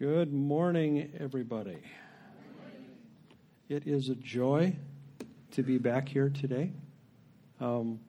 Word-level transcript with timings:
Good 0.00 0.32
morning, 0.32 1.12
everybody. 1.20 1.76
It 3.68 3.86
is 3.86 4.08
a 4.08 4.14
joy 4.14 4.74
to 5.50 5.62
be 5.62 5.76
back 5.76 6.08
here 6.08 6.30
today. 6.30 6.72
Um, 7.60 8.00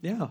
yeah. 0.00 0.28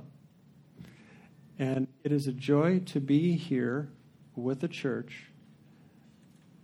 And 1.60 1.90
it 2.06 2.14
is 2.14 2.28
a 2.28 2.32
joy 2.32 2.84
to 2.94 3.02
be 3.02 3.36
here 3.36 3.90
with 4.34 4.64
a 4.64 4.70
church 4.70 5.26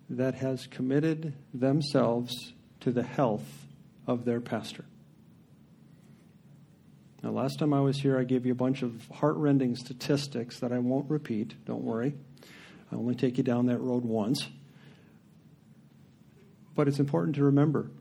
that 0.10 0.36
has 0.36 0.66
committed 0.66 1.34
themselves 1.54 2.54
to 2.80 2.94
the 2.94 3.04
health 3.04 3.68
of 4.08 4.24
their 4.24 4.40
pastor. 4.40 4.86
Now, 7.22 7.32
last 7.32 7.60
time 7.60 7.74
I 7.74 7.82
was 7.82 7.98
here, 7.98 8.18
I 8.18 8.24
gave 8.24 8.46
you 8.46 8.54
a 8.54 8.56
bunch 8.56 8.84
of 8.84 9.06
heartrending 9.14 9.76
statistics 9.76 10.62
that 10.62 10.72
I 10.72 10.80
won't 10.80 11.10
repeat. 11.10 11.56
Don't 11.66 11.84
worry. 11.84 12.16
I 12.92 12.96
only 12.96 13.16
take 13.16 13.38
you 13.38 13.44
down 13.44 13.68
that 13.68 13.80
road 13.80 14.04
once. 14.04 14.48
But 16.76 16.88
it's 16.88 17.00
important 17.00 17.36
to 17.36 17.44
remember 17.44 17.92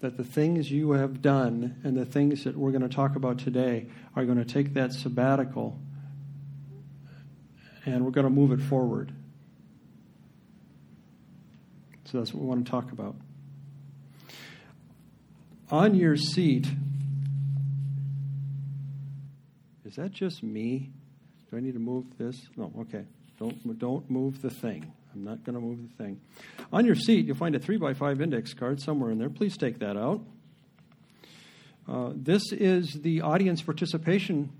that 0.00 0.16
the 0.16 0.24
things 0.24 0.70
you 0.70 0.92
have 0.92 1.22
done 1.22 1.80
and 1.84 1.96
the 1.96 2.04
things 2.04 2.44
that 2.44 2.56
we're 2.56 2.72
going 2.72 2.82
to 2.82 2.94
talk 2.94 3.14
about 3.14 3.38
today 3.38 3.86
are 4.16 4.24
going 4.24 4.38
to 4.38 4.44
take 4.44 4.74
that 4.74 4.92
sabbatical 4.92 5.78
and 7.84 8.04
we're 8.04 8.10
going 8.10 8.26
to 8.26 8.30
move 8.30 8.52
it 8.52 8.60
forward. 8.60 9.12
So 12.04 12.18
that's 12.18 12.34
what 12.34 12.42
we 12.42 12.48
want 12.48 12.66
to 12.66 12.70
talk 12.70 12.92
about. 12.92 13.14
On 15.70 15.94
your 15.94 16.16
seat, 16.16 16.66
is 19.84 19.96
that 19.96 20.10
just 20.10 20.42
me? 20.42 20.90
Do 21.50 21.56
I 21.56 21.60
need 21.60 21.74
to 21.74 21.80
move 21.80 22.06
this? 22.18 22.36
No, 22.56 22.72
okay. 22.80 23.04
Don't, 23.42 23.78
don't 23.80 24.08
move 24.08 24.40
the 24.40 24.50
thing. 24.50 24.92
I'm 25.12 25.24
not 25.24 25.42
going 25.42 25.56
to 25.56 25.60
move 25.60 25.80
the 25.82 26.04
thing. 26.04 26.20
On 26.72 26.86
your 26.86 26.94
seat, 26.94 27.26
you'll 27.26 27.34
find 27.34 27.56
a 27.56 27.58
3 27.58 27.76
by 27.76 27.92
5 27.92 28.20
index 28.20 28.54
card 28.54 28.80
somewhere 28.80 29.10
in 29.10 29.18
there. 29.18 29.28
Please 29.28 29.56
take 29.56 29.80
that 29.80 29.96
out. 29.96 30.20
Uh, 31.88 32.12
this 32.14 32.52
is 32.52 33.00
the 33.02 33.22
audience 33.22 33.60
participation 33.60 34.52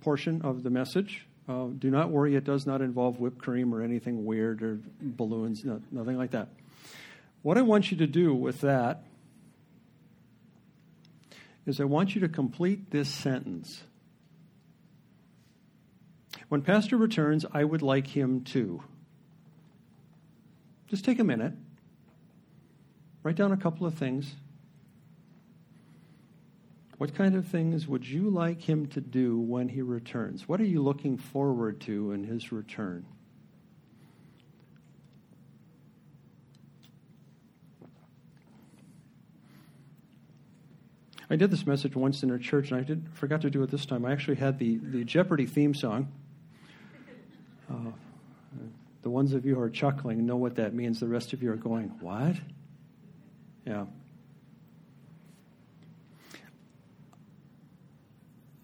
portion 0.00 0.40
of 0.40 0.62
the 0.62 0.70
message. 0.70 1.26
Uh, 1.46 1.66
do 1.78 1.90
not 1.90 2.08
worry, 2.10 2.34
it 2.34 2.44
does 2.44 2.64
not 2.64 2.80
involve 2.80 3.20
whipped 3.20 3.36
cream 3.36 3.74
or 3.74 3.82
anything 3.82 4.24
weird 4.24 4.62
or 4.62 4.80
balloons, 5.02 5.62
no, 5.62 5.82
nothing 5.90 6.16
like 6.16 6.30
that. 6.30 6.48
What 7.42 7.58
I 7.58 7.62
want 7.62 7.90
you 7.90 7.98
to 7.98 8.06
do 8.06 8.34
with 8.34 8.62
that 8.62 9.04
is 11.66 11.78
I 11.78 11.84
want 11.84 12.14
you 12.14 12.22
to 12.22 12.28
complete 12.30 12.90
this 12.90 13.10
sentence. 13.10 13.82
When 16.48 16.62
Pastor 16.62 16.96
returns, 16.96 17.44
I 17.52 17.64
would 17.64 17.82
like 17.82 18.06
him 18.06 18.42
to. 18.44 18.82
Just 20.86 21.04
take 21.04 21.18
a 21.18 21.24
minute, 21.24 21.52
write 23.22 23.36
down 23.36 23.52
a 23.52 23.56
couple 23.56 23.86
of 23.86 23.94
things. 23.94 24.34
What 26.96 27.14
kind 27.14 27.36
of 27.36 27.46
things 27.46 27.86
would 27.86 28.08
you 28.08 28.30
like 28.30 28.62
him 28.62 28.86
to 28.88 29.00
do 29.00 29.38
when 29.38 29.68
he 29.68 29.82
returns? 29.82 30.48
What 30.48 30.60
are 30.60 30.64
you 30.64 30.82
looking 30.82 31.16
forward 31.16 31.80
to 31.82 32.12
in 32.12 32.24
his 32.24 32.50
return? 32.50 33.04
I 41.30 41.36
did 41.36 41.50
this 41.50 41.66
message 41.66 41.94
once 41.94 42.22
in 42.22 42.30
a 42.30 42.38
church, 42.38 42.70
and 42.70 42.80
I 42.80 42.82
did 42.82 43.06
forgot 43.12 43.42
to 43.42 43.50
do 43.50 43.62
it 43.62 43.70
this 43.70 43.84
time. 43.84 44.06
I 44.06 44.12
actually 44.12 44.36
had 44.36 44.58
the, 44.58 44.78
the 44.78 45.04
Jeopardy 45.04 45.44
theme 45.44 45.74
song. 45.74 46.10
Uh, 47.70 47.92
the 49.02 49.10
ones 49.10 49.32
of 49.32 49.46
you 49.46 49.54
who 49.54 49.60
are 49.60 49.70
chuckling 49.70 50.26
know 50.26 50.36
what 50.36 50.56
that 50.56 50.74
means. 50.74 51.00
The 51.00 51.08
rest 51.08 51.32
of 51.32 51.42
you 51.42 51.52
are 51.52 51.56
going, 51.56 51.88
What? 52.00 52.36
Yeah. 53.64 53.86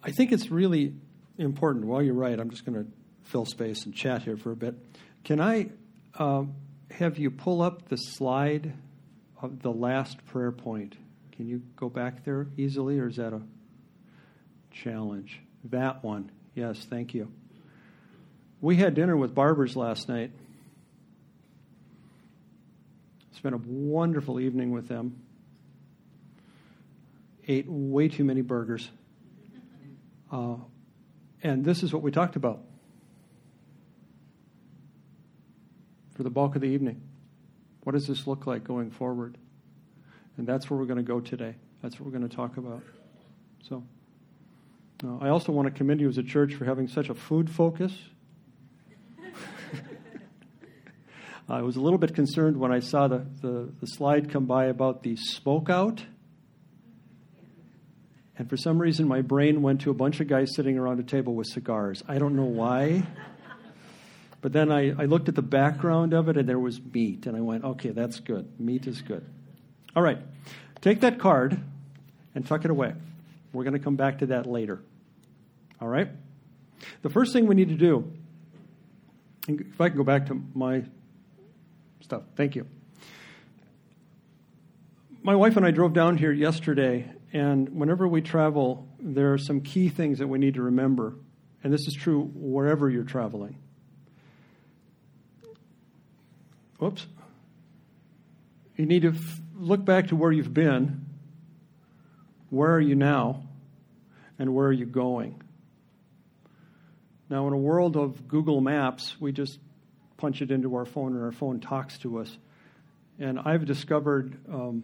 I 0.03 0.11
think 0.11 0.33
it's 0.33 0.51
really 0.51 0.95
important. 1.39 1.87
While 1.87 2.03
you're 2.03 2.15
right, 2.15 2.39
I'm 2.39 2.51
just 2.51 2.67
going 2.67 2.85
to 2.85 2.91
fill 3.25 3.47
space 3.47 3.85
and 3.85 3.95
chat 3.95 4.23
here 4.23 4.37
for 4.37 4.53
a 4.53 4.57
bit. 4.57 4.75
Can 5.25 5.41
I 5.41 5.71
uh, 6.19 6.45
have 6.91 7.19
you 7.19 7.31
pull 7.31 7.63
up 7.63 7.89
the 7.89 7.97
slide 7.97 8.75
of 9.41 9.63
the 9.63 9.71
last 9.73 10.25
prayer 10.27 10.53
point? 10.53 10.97
Can 11.33 11.49
you 11.49 11.63
go 11.77 11.89
back 11.89 12.25
there 12.25 12.47
easily, 12.57 12.99
or 12.99 13.09
is 13.09 13.17
that 13.17 13.33
a 13.33 13.41
challenge? 14.71 15.41
That 15.65 16.05
one. 16.05 16.31
Yes, 16.55 16.79
thank 16.89 17.15
you. 17.15 17.33
We 18.65 18.77
had 18.77 18.95
dinner 18.95 19.15
with 19.15 19.35
barbers 19.35 19.77
last 19.77 20.09
night. 20.09 20.31
Spent 23.37 23.55
a 23.55 23.59
wonderful 23.59 24.41
evening 24.41 24.71
with 24.71 24.89
them. 24.89 25.21
Ate 27.47 27.67
way 27.69 28.09
too 28.09 28.25
many 28.25 28.41
burgers. 28.41 28.89
Uh, 30.33 30.55
and 31.43 31.63
this 31.63 31.83
is 31.83 31.93
what 31.93 32.03
we 32.03 32.11
talked 32.11 32.37
about 32.37 32.63
for 36.17 36.23
the 36.23 36.31
bulk 36.31 36.55
of 36.55 36.63
the 36.63 36.69
evening. 36.69 37.03
What 37.83 37.93
does 37.93 38.07
this 38.07 38.27
look 38.27 38.47
like 38.47 38.65
going 38.65 38.91
forward? 38.91 39.37
And 40.39 40.47
that's 40.47 40.71
where 40.71 40.81
we're 40.81 40.87
going 40.87 40.97
to 40.97 41.03
go 41.03 41.21
today. 41.21 41.55
That's 41.83 42.01
what 42.01 42.07
we're 42.07 42.19
going 42.19 42.31
to 42.31 42.35
talk 42.35 42.57
about. 42.57 42.81
So, 43.69 43.85
uh, 45.05 45.19
I 45.19 45.29
also 45.29 45.53
want 45.53 45.69
to 45.69 45.71
commend 45.71 46.01
you 46.01 46.09
as 46.09 46.17
a 46.17 46.23
church 46.23 46.55
for 46.55 46.65
having 46.65 46.89
such 46.89 47.11
a 47.11 47.15
food 47.15 47.51
focus 47.51 47.93
I 51.49 51.61
was 51.61 51.77
a 51.77 51.81
little 51.81 51.99
bit 51.99 52.15
concerned 52.15 52.57
when 52.57 52.73
I 52.73 52.81
saw 52.81 53.07
the, 53.07 53.27
the, 53.43 53.73
the 53.81 53.87
slide 53.87 54.31
come 54.31 54.47
by 54.47 54.67
about 54.67 55.03
the 55.03 55.17
smoke 55.17 55.69
out. 55.69 56.03
And 58.37 58.49
for 58.49 58.57
some 58.57 58.81
reason, 58.81 59.07
my 59.07 59.21
brain 59.21 59.61
went 59.61 59.83
to 59.83 59.91
a 59.91 59.95
bunch 59.95 60.21
of 60.21 60.27
guys 60.27 60.55
sitting 60.55 60.79
around 60.79 61.01
a 61.01 61.03
table 61.03 61.35
with 61.35 61.47
cigars. 61.47 62.03
I 62.09 62.19
don't 62.19 62.35
know 62.35 62.45
why. 62.45 63.07
But 64.41 64.53
then 64.53 64.73
I, 64.73 64.91
I 64.91 65.05
looked 65.05 65.29
at 65.29 65.35
the 65.35 65.43
background 65.43 66.15
of 66.15 66.29
it, 66.29 66.37
and 66.37 66.49
there 66.49 66.59
was 66.59 66.81
meat. 66.93 67.27
And 67.27 67.37
I 67.37 67.41
went, 67.41 67.65
okay, 67.65 67.91
that's 67.91 68.21
good. 68.21 68.59
Meat 68.59 68.87
is 68.87 69.03
good. 69.03 69.25
All 69.95 70.03
right. 70.03 70.19
Take 70.81 71.01
that 71.01 71.19
card 71.19 71.61
and 72.35 72.47
tuck 72.47 72.65
it 72.65 72.71
away. 72.71 72.95
We're 73.53 73.65
going 73.65 73.75
to 73.75 73.79
come 73.79 73.97
back 73.97 74.19
to 74.19 74.27
that 74.27 74.47
later. 74.47 74.83
All 75.81 75.89
right? 75.89 76.09
The 77.03 77.11
first 77.11 77.33
thing 77.33 77.47
we 77.47 77.55
need 77.55 77.69
to 77.69 77.77
do, 77.77 78.13
if 79.47 79.81
I 79.81 79.89
can 79.89 79.97
go 79.97 80.05
back 80.05 80.27
to 80.27 80.43
my 80.55 80.85
stuff. 82.05 82.23
Thank 82.37 82.55
you. 82.55 82.67
My 85.23 85.35
wife 85.35 85.57
and 85.57 85.65
I 85.65 85.71
drove 85.71 85.95
down 85.95 86.19
here 86.19 86.31
yesterday, 86.31 87.11
and 87.33 87.71
whenever 87.71 88.07
we 88.07 88.21
travel, 88.21 88.87
there 89.01 89.33
are 89.33 89.39
some 89.39 89.63
key 89.63 89.89
things 89.89 90.19
that 90.19 90.29
we 90.29 90.39
need 90.39 90.55
to 90.55 90.63
remember. 90.63 91.17
And 91.63 91.73
this 91.73 91.89
is 91.89 91.95
true 91.95 92.31
wherever 92.35 92.91
you're 92.91 93.05
traveling. 93.05 93.57
Whoops. 96.79 97.07
You 98.77 98.85
need 98.85 99.03
to 99.03 99.15
f- 99.15 99.41
look 99.57 99.83
back 99.83 100.09
to 100.09 100.17
where 100.17 100.31
you've 100.31 100.53
been. 100.53 101.07
Where 102.51 102.73
are 102.73 102.81
you 102.81 102.97
now? 102.97 103.45
And 104.39 104.55
where 104.55 104.67
are 104.67 104.73
you 104.73 104.85
going? 104.85 105.43
Now, 107.31 107.47
in 107.47 107.55
a 107.55 107.59
world 107.59 107.97
of 107.97 108.29
Google 108.29 108.61
Maps, 108.61 109.19
we 109.19 109.33
just 109.33 109.59
punch 110.25 110.41
it 110.41 110.51
into 110.51 110.75
our 110.75 110.87
phone 110.87 111.13
and 111.13 111.23
our 111.23 111.31
phone 111.31 111.61
talks 111.61 111.99
to 111.99 112.19
us. 112.19 112.39
And 113.19 113.39
I've 113.39 113.67
discovered 113.67 114.39
um, 114.51 114.83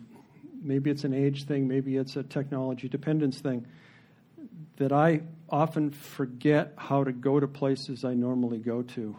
maybe 0.63 0.91
it's 0.91 1.05
an 1.05 1.15
age 1.15 1.45
thing, 1.45 1.67
maybe 1.67 1.97
it's 1.97 2.15
a 2.17 2.23
technology 2.23 2.91
dependence 2.91 3.39
thing, 3.39 3.67
that 4.77 4.93
I 4.93 5.23
often 5.49 5.93
forget 5.93 6.75
how 6.77 7.05
to 7.05 7.13
go 7.13 7.41
to 7.41 7.49
places 7.49 8.05
I 8.05 8.13
normally 8.13 8.59
go 8.59 8.83
to 8.83 9.17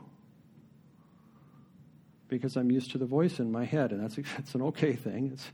because 2.28 2.56
I'm 2.56 2.70
used 2.70 2.92
to 2.92 3.00
the 3.00 3.08
voice 3.08 3.40
in 3.40 3.52
my 3.52 3.66
head, 3.66 3.92
and 3.92 4.04
that's, 4.04 4.16
that's 4.38 4.54
an 4.54 4.62
okay 4.62 4.94
thing. 4.94 5.32
It's, 5.34 5.52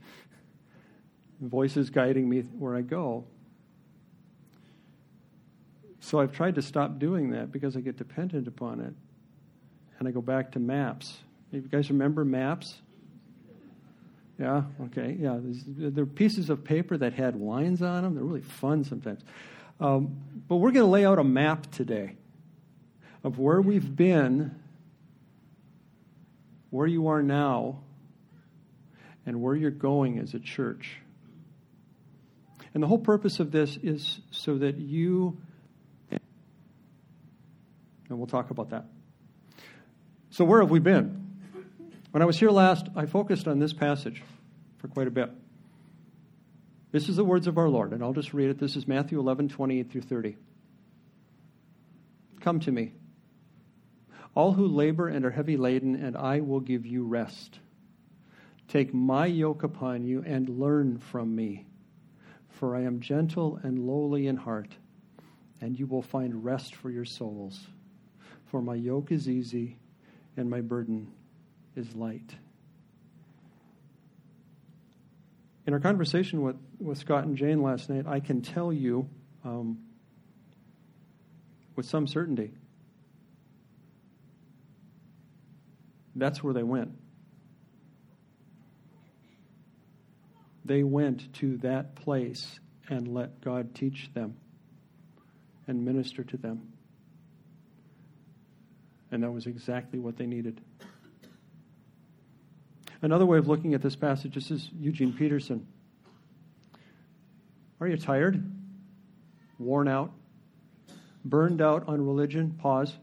the 1.40 1.48
voice 1.48 1.78
is 1.78 1.88
guiding 1.88 2.28
me 2.28 2.40
where 2.40 2.76
I 2.76 2.82
go. 2.82 3.24
So 6.00 6.20
I've 6.20 6.32
tried 6.32 6.56
to 6.56 6.62
stop 6.62 6.98
doing 6.98 7.30
that 7.30 7.50
because 7.52 7.74
I 7.74 7.80
get 7.80 7.96
dependent 7.96 8.46
upon 8.46 8.80
it 8.80 8.92
and 9.98 10.06
I 10.06 10.10
go 10.10 10.20
back 10.20 10.52
to 10.52 10.58
maps. 10.58 11.18
You 11.50 11.60
guys 11.60 11.90
remember 11.90 12.24
maps? 12.24 12.74
Yeah, 14.38 14.62
okay, 14.86 15.16
yeah. 15.18 15.38
They're 15.42 16.06
pieces 16.06 16.50
of 16.50 16.62
paper 16.62 16.96
that 16.96 17.14
had 17.14 17.40
lines 17.40 17.82
on 17.82 18.04
them. 18.04 18.14
They're 18.14 18.22
really 18.22 18.42
fun 18.42 18.84
sometimes. 18.84 19.22
Um, 19.80 20.16
but 20.46 20.56
we're 20.56 20.70
going 20.70 20.86
to 20.86 20.90
lay 20.90 21.04
out 21.04 21.18
a 21.18 21.24
map 21.24 21.70
today 21.72 22.14
of 23.24 23.38
where 23.38 23.60
we've 23.60 23.96
been, 23.96 24.54
where 26.70 26.86
you 26.86 27.08
are 27.08 27.22
now, 27.22 27.80
and 29.26 29.42
where 29.42 29.56
you're 29.56 29.70
going 29.70 30.18
as 30.20 30.34
a 30.34 30.38
church. 30.38 30.98
And 32.74 32.82
the 32.82 32.86
whole 32.86 32.98
purpose 32.98 33.40
of 33.40 33.50
this 33.50 33.76
is 33.82 34.20
so 34.30 34.58
that 34.58 34.76
you, 34.76 35.36
and 36.10 36.20
we'll 38.10 38.28
talk 38.28 38.50
about 38.50 38.70
that 38.70 38.84
So, 40.38 40.44
where 40.44 40.60
have 40.60 40.70
we 40.70 40.78
been? 40.78 41.34
When 42.12 42.22
I 42.22 42.24
was 42.24 42.38
here 42.38 42.52
last, 42.52 42.86
I 42.94 43.06
focused 43.06 43.48
on 43.48 43.58
this 43.58 43.72
passage 43.72 44.22
for 44.76 44.86
quite 44.86 45.08
a 45.08 45.10
bit. 45.10 45.32
This 46.92 47.08
is 47.08 47.16
the 47.16 47.24
words 47.24 47.48
of 47.48 47.58
our 47.58 47.68
Lord, 47.68 47.92
and 47.92 48.04
I'll 48.04 48.12
just 48.12 48.32
read 48.32 48.48
it. 48.48 48.56
This 48.60 48.76
is 48.76 48.86
Matthew 48.86 49.18
11, 49.18 49.48
28 49.48 49.90
through 49.90 50.02
30. 50.02 50.36
Come 52.40 52.60
to 52.60 52.70
me, 52.70 52.92
all 54.36 54.52
who 54.52 54.68
labor 54.68 55.08
and 55.08 55.24
are 55.24 55.32
heavy 55.32 55.56
laden, 55.56 55.96
and 55.96 56.16
I 56.16 56.38
will 56.38 56.60
give 56.60 56.86
you 56.86 57.02
rest. 57.02 57.58
Take 58.68 58.94
my 58.94 59.26
yoke 59.26 59.64
upon 59.64 60.04
you 60.04 60.22
and 60.24 60.48
learn 60.48 60.98
from 60.98 61.34
me, 61.34 61.66
for 62.48 62.76
I 62.76 62.82
am 62.82 63.00
gentle 63.00 63.58
and 63.64 63.88
lowly 63.88 64.28
in 64.28 64.36
heart, 64.36 64.70
and 65.60 65.76
you 65.76 65.88
will 65.88 66.00
find 66.00 66.44
rest 66.44 66.76
for 66.76 66.90
your 66.90 67.06
souls. 67.06 67.58
For 68.52 68.62
my 68.62 68.76
yoke 68.76 69.10
is 69.10 69.28
easy 69.28 69.78
and 70.38 70.48
my 70.48 70.60
burden 70.60 71.08
is 71.74 71.96
light. 71.96 72.32
In 75.66 75.74
our 75.74 75.80
conversation 75.80 76.42
with, 76.42 76.56
with 76.78 76.96
Scott 76.96 77.24
and 77.24 77.36
Jane 77.36 77.60
last 77.60 77.90
night, 77.90 78.06
I 78.06 78.20
can 78.20 78.40
tell 78.40 78.72
you 78.72 79.08
um, 79.44 79.80
with 81.74 81.86
some 81.86 82.06
certainty 82.06 82.52
that's 86.14 86.42
where 86.42 86.54
they 86.54 86.62
went. 86.62 86.92
They 90.64 90.84
went 90.84 91.32
to 91.34 91.56
that 91.58 91.96
place 91.96 92.60
and 92.88 93.08
let 93.08 93.40
God 93.40 93.74
teach 93.74 94.10
them 94.14 94.36
and 95.66 95.84
minister 95.84 96.22
to 96.24 96.36
them. 96.36 96.72
And 99.10 99.22
that 99.22 99.30
was 99.30 99.46
exactly 99.46 99.98
what 99.98 100.16
they 100.16 100.26
needed. 100.26 100.60
Another 103.00 103.24
way 103.24 103.38
of 103.38 103.46
looking 103.46 103.74
at 103.74 103.82
this 103.82 103.96
passage, 103.96 104.34
this 104.34 104.50
is 104.50 104.70
Eugene 104.78 105.12
Peterson. 105.12 105.66
Are 107.80 107.86
you 107.86 107.96
tired? 107.96 108.42
Worn 109.58 109.88
out? 109.88 110.12
Burned 111.24 111.62
out 111.62 111.86
on 111.86 112.04
religion? 112.04 112.58
Pause. 112.60 112.96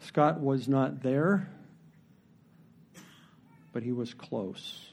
Scott 0.00 0.40
was 0.40 0.68
not 0.68 1.02
there, 1.02 1.48
but 3.72 3.82
he 3.82 3.92
was 3.92 4.14
close. 4.14 4.86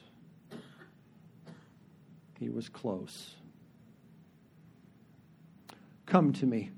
He 2.38 2.50
was 2.50 2.68
close. 2.68 3.34
Come 6.04 6.32
to 6.34 6.46
me. 6.46 6.70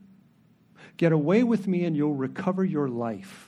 Get 0.97 1.13
away 1.13 1.43
with 1.43 1.67
me, 1.67 1.85
and 1.85 1.97
you'll 1.97 2.15
recover 2.15 2.65
your 2.65 2.89
life. 2.89 3.48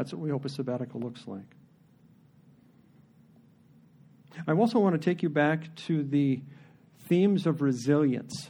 That's 0.00 0.14
what 0.14 0.22
we 0.22 0.30
hope 0.30 0.46
a 0.46 0.48
sabbatical 0.48 0.98
looks 0.98 1.26
like. 1.26 1.44
I 4.46 4.52
also 4.52 4.78
want 4.78 4.94
to 4.94 4.98
take 4.98 5.22
you 5.22 5.28
back 5.28 5.76
to 5.88 6.02
the 6.02 6.40
themes 7.00 7.44
of 7.46 7.60
resilience. 7.60 8.48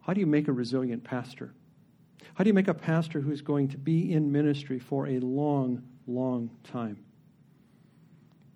How 0.00 0.14
do 0.14 0.20
you 0.20 0.26
make 0.26 0.48
a 0.48 0.52
resilient 0.52 1.04
pastor? 1.04 1.52
How 2.32 2.44
do 2.44 2.48
you 2.48 2.54
make 2.54 2.68
a 2.68 2.72
pastor 2.72 3.20
who's 3.20 3.42
going 3.42 3.68
to 3.68 3.76
be 3.76 4.10
in 4.10 4.32
ministry 4.32 4.78
for 4.78 5.06
a 5.06 5.18
long, 5.18 5.82
long 6.06 6.48
time? 6.64 7.04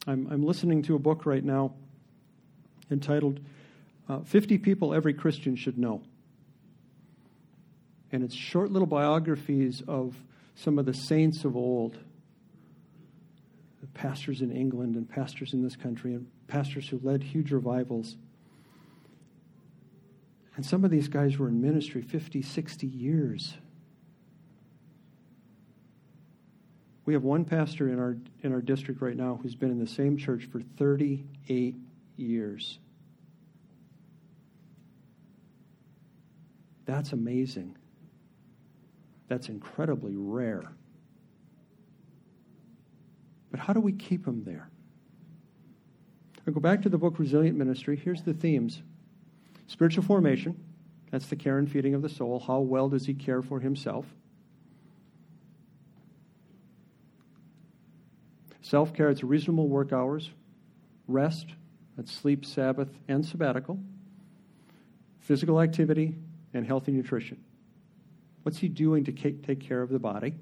I'm, 0.07 0.27
I'm 0.31 0.43
listening 0.47 0.81
to 0.85 0.95
a 0.95 0.99
book 0.99 1.27
right 1.27 1.45
now 1.45 1.75
entitled 2.91 3.39
uh, 4.09 4.21
50 4.21 4.57
People 4.57 4.95
Every 4.95 5.13
Christian 5.13 5.57
Should 5.57 5.77
Know. 5.77 6.01
And 8.13 8.25
it's 8.25 8.35
short 8.35 8.73
little 8.73 8.89
biographies 8.89 9.83
of 9.87 10.17
some 10.55 10.79
of 10.79 10.87
the 10.87 10.95
saints 10.95 11.45
of 11.45 11.57
old 11.57 11.99
pastors 13.95 14.43
in 14.43 14.51
England 14.51 14.97
and 14.97 15.09
pastors 15.09 15.55
in 15.55 15.63
this 15.63 15.77
country 15.77 16.15
and 16.15 16.27
pastors 16.49 16.89
who 16.89 17.01
led 17.03 17.23
huge 17.23 17.53
revivals. 17.53 18.17
And 20.57 20.67
some 20.67 20.85
of 20.85 20.91
these 20.91 21.09
guys 21.09 21.39
were 21.39 21.49
in 21.49 21.61
ministry 21.61 22.03
50, 22.03 22.43
60 22.43 22.87
years. 22.87 23.55
We 27.07 27.15
have 27.15 27.23
one 27.23 27.45
pastor 27.45 27.89
in 27.89 27.99
our, 27.99 28.17
in 28.43 28.53
our 28.53 28.61
district 28.61 29.01
right 29.01 29.17
now 29.17 29.39
who's 29.43 29.55
been 29.55 29.71
in 29.71 29.79
the 29.79 29.87
same 29.87 30.17
church 30.17 30.49
for 30.51 30.61
38 30.79 31.77
years. 32.17 32.79
That's 36.87 37.13
amazing. 37.13 37.77
That's 39.35 39.49
incredibly 39.49 40.13
rare. 40.15 40.63
But 43.51 43.59
how 43.59 43.73
do 43.73 43.81
we 43.81 43.91
keep 43.91 44.25
them 44.25 44.45
there? 44.45 44.69
I 46.47 46.53
go 46.53 46.61
back 46.61 46.83
to 46.83 46.89
the 46.89 46.99
book 46.99 47.19
Resilient 47.19 47.59
Ministry. 47.59 47.97
Here's 47.97 48.23
the 48.23 48.33
themes 48.33 48.81
spiritual 49.67 50.05
formation, 50.05 50.57
that's 51.11 51.27
the 51.27 51.35
care 51.35 51.59
and 51.59 51.69
feeding 51.69 51.97
of 51.97 52.03
the 52.03 52.09
soul. 52.09 52.39
How 52.47 52.61
well 52.61 52.89
does 52.89 53.07
he 53.07 53.13
care 53.13 53.43
for 53.43 53.59
himself? 53.59 54.07
Self 58.63 58.95
care, 58.95 59.11
it's 59.11 59.25
reasonable 59.25 59.67
work 59.67 59.93
hours. 59.93 60.31
Rest, 61.09 61.49
that's 61.97 62.13
sleep, 62.13 62.45
Sabbath, 62.45 62.91
and 63.09 63.27
sabbatical. 63.27 63.81
Physical 65.19 65.61
activity 65.61 66.15
and 66.53 66.65
healthy 66.65 66.93
nutrition. 66.93 67.44
What's 68.45 68.59
he 68.59 68.69
doing 68.69 69.05
to 69.05 69.13
take 69.13 69.61
care 69.61 69.83
of 69.83 69.89
the 69.89 69.99
body? 69.99 70.35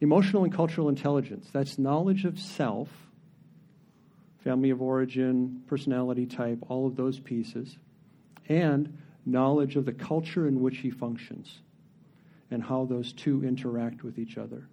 Emotional 0.00 0.44
and 0.44 0.52
cultural 0.52 0.90
intelligence 0.90 1.48
that's 1.50 1.78
knowledge 1.78 2.26
of 2.26 2.38
self, 2.38 2.88
family 4.44 4.68
of 4.68 4.82
origin, 4.82 5.62
personality 5.66 6.26
type, 6.26 6.58
all 6.68 6.86
of 6.86 6.94
those 6.94 7.18
pieces, 7.18 7.78
and 8.50 8.98
knowledge 9.24 9.76
of 9.76 9.86
the 9.86 9.92
culture 9.92 10.46
in 10.46 10.60
which 10.60 10.78
he 10.78 10.90
functions 10.90 11.60
and 12.50 12.62
how 12.62 12.84
those 12.84 13.14
two 13.14 13.42
interact 13.42 14.04
with 14.04 14.18
each 14.18 14.36
other. 14.36 14.68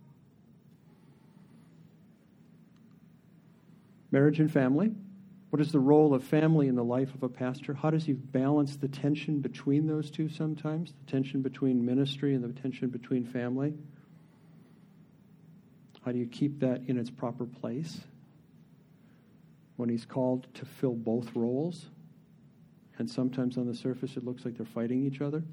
Marriage 4.11 4.41
and 4.41 4.51
family. 4.51 4.91
What 5.51 5.59
is 5.59 5.73
the 5.73 5.79
role 5.79 6.13
of 6.13 6.23
family 6.23 6.69
in 6.69 6.75
the 6.75 6.83
life 6.83 7.13
of 7.13 7.23
a 7.23 7.29
pastor? 7.29 7.73
How 7.73 7.89
does 7.89 8.05
he 8.05 8.13
balance 8.13 8.77
the 8.77 8.87
tension 8.87 9.41
between 9.41 9.85
those 9.85 10.09
two 10.09 10.29
sometimes? 10.29 10.93
The 10.93 11.11
tension 11.11 11.41
between 11.41 11.85
ministry 11.85 12.33
and 12.33 12.43
the 12.43 12.59
tension 12.59 12.87
between 12.87 13.25
family? 13.25 13.73
How 16.05 16.13
do 16.13 16.17
you 16.17 16.25
keep 16.25 16.61
that 16.61 16.83
in 16.87 16.97
its 16.97 17.09
proper 17.09 17.45
place? 17.45 17.99
When 19.75 19.89
he's 19.89 20.05
called 20.05 20.47
to 20.53 20.65
fill 20.65 20.93
both 20.93 21.35
roles, 21.35 21.87
and 22.97 23.09
sometimes 23.09 23.57
on 23.57 23.67
the 23.67 23.75
surface 23.75 24.15
it 24.15 24.23
looks 24.23 24.45
like 24.45 24.55
they're 24.55 24.65
fighting 24.65 25.05
each 25.05 25.19
other. 25.19 25.43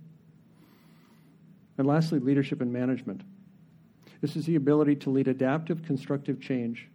And 1.77 1.89
lastly, 1.89 2.21
leadership 2.21 2.61
and 2.61 2.73
management. 2.73 3.23
This 4.21 4.37
is 4.37 4.47
the 4.47 4.55
ability 4.55 4.95
to 4.97 5.11
lead 5.11 5.27
adaptive, 5.27 5.83
constructive 5.83 6.41
change 6.41 6.89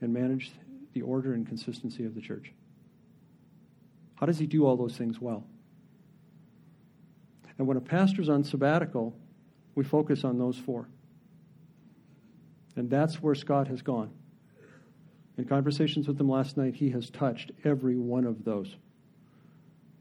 and 0.00 0.12
manage 0.12 0.52
the 0.92 1.02
order 1.02 1.32
and 1.32 1.46
consistency 1.46 2.04
of 2.04 2.14
the 2.14 2.20
church. 2.20 2.52
How 4.16 4.26
does 4.26 4.38
he 4.38 4.46
do 4.46 4.66
all 4.66 4.76
those 4.76 4.96
things 4.96 5.20
well? 5.20 5.44
And 7.58 7.66
when 7.66 7.76
a 7.76 7.80
pastor's 7.80 8.28
on 8.28 8.44
sabbatical, 8.44 9.14
we 9.74 9.84
focus 9.84 10.24
on 10.24 10.38
those 10.38 10.56
four. 10.56 10.88
And 12.76 12.88
that's 12.88 13.22
where 13.22 13.34
Scott 13.34 13.68
has 13.68 13.82
gone. 13.82 14.10
In 15.36 15.44
conversations 15.44 16.06
with 16.08 16.20
him 16.20 16.28
last 16.28 16.56
night, 16.56 16.74
he 16.74 16.90
has 16.90 17.10
touched 17.10 17.52
every 17.64 17.96
one 17.96 18.24
of 18.26 18.44
those 18.44 18.74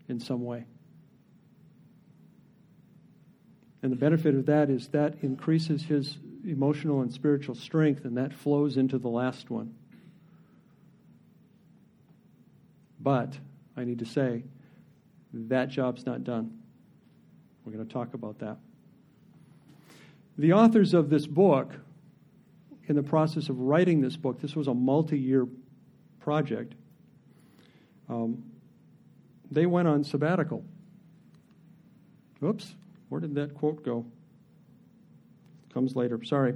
in 0.07 0.19
some 0.19 0.43
way. 0.43 0.65
And 3.81 3.91
the 3.91 3.98
benefit 3.98 4.36
of 4.36 4.45
that 4.45 4.69
is 4.69 4.89
that 4.89 5.15
increases 5.21 5.83
his 5.83 6.17
emotional 6.45 7.01
and 7.01 7.12
spiritual 7.12 7.55
strength, 7.55 8.05
and 8.05 8.17
that 8.17 8.33
flows 8.33 8.77
into 8.77 8.98
the 8.98 9.10
last 9.10 9.50
one. 9.50 9.74
But 13.01 13.38
I 13.75 13.84
need 13.84 14.00
to 14.00 14.05
say, 14.05 14.43
that 15.34 15.70
job's 15.70 16.05
not 16.05 16.24
done. 16.24 16.60
We're 17.65 17.72
going 17.74 17.86
to 17.86 17.93
talk 17.93 18.13
about 18.13 18.39
that. 18.39 18.58
The 20.38 20.53
authors 20.53 20.93
of 20.93 21.10
this 21.10 21.27
book, 21.27 21.74
in 22.88 22.96
the 22.96 23.03
process 23.03 23.50
of 23.50 23.60
writing 23.60 24.01
this 24.01 24.17
book, 24.17 24.41
this 24.41 24.55
was 24.55 24.67
a 24.67 24.74
multi 24.74 25.17
year 25.17 25.48
project, 26.20 26.74
um, 28.10 28.43
they 29.50 29.65
went 29.65 29.88
on 29.88 30.03
sabbatical. 30.03 30.63
Oops, 32.43 32.75
where 33.10 33.22
did 33.22 33.36
that 33.36 33.53
quote 33.53 33.84
go? 33.84 34.05
Comes 35.74 35.96
later, 35.96 36.22
sorry. 36.24 36.55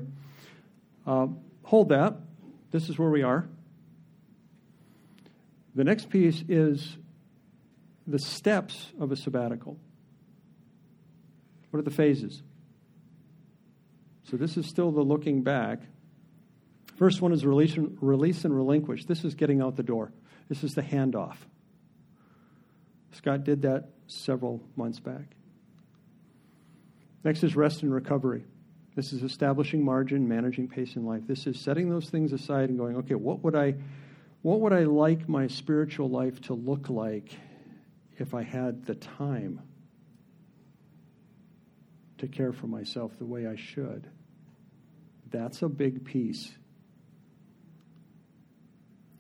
Uh, 1.05 1.27
hold 1.63 1.89
that. 1.89 2.15
This 2.71 2.89
is 2.89 2.97
where 2.97 3.09
we 3.09 3.21
are. 3.21 3.47
The 5.75 5.83
next 5.83 6.09
piece 6.09 6.43
is 6.47 6.97
the 8.07 8.19
steps 8.19 8.93
of 8.99 9.11
a 9.11 9.15
sabbatical. 9.15 9.77
What 11.69 11.79
are 11.79 11.83
the 11.83 11.91
phases? 11.91 12.41
So 14.23 14.37
this 14.37 14.57
is 14.57 14.67
still 14.67 14.91
the 14.91 15.01
looking 15.01 15.43
back. 15.43 15.81
First 16.95 17.21
one 17.21 17.33
is 17.33 17.45
release 17.45 17.75
and, 17.75 17.97
release 18.01 18.45
and 18.45 18.55
relinquish. 18.55 19.05
This 19.05 19.25
is 19.25 19.35
getting 19.35 19.61
out 19.61 19.75
the 19.75 19.83
door. 19.83 20.13
This 20.47 20.63
is 20.63 20.73
the 20.73 20.81
handoff. 20.81 21.35
Scott 23.11 23.43
did 23.43 23.63
that 23.63 23.89
several 24.07 24.61
months 24.75 24.99
back. 24.99 25.35
Next 27.23 27.43
is 27.43 27.55
rest 27.55 27.81
and 27.81 27.93
recovery. 27.93 28.45
This 28.95 29.11
is 29.11 29.23
establishing 29.23 29.83
margin, 29.83 30.27
managing 30.27 30.69
pace 30.69 30.95
in 30.95 31.05
life. 31.05 31.23
This 31.27 31.47
is 31.47 31.59
setting 31.59 31.89
those 31.89 32.09
things 32.09 32.31
aside 32.31 32.69
and 32.69 32.77
going, 32.77 32.97
okay, 32.97 33.15
what 33.15 33.43
would 33.43 33.55
I 33.55 33.75
what 34.45 34.61
would 34.61 34.73
I 34.73 34.83
like 34.83 35.27
my 35.27 35.47
spiritual 35.47 36.07
life 36.07 36.39
to 36.41 36.53
look 36.53 36.87
like 36.87 37.35
if 38.19 38.35
I 38.35 38.43
had 38.43 38.85
the 38.85 38.93
time 38.93 39.59
to 42.19 42.27
care 42.27 42.53
for 42.53 42.67
myself 42.67 43.17
the 43.17 43.25
way 43.25 43.47
I 43.47 43.55
should? 43.55 44.07
That's 45.31 45.63
a 45.63 45.67
big 45.67 46.05
piece. 46.05 46.51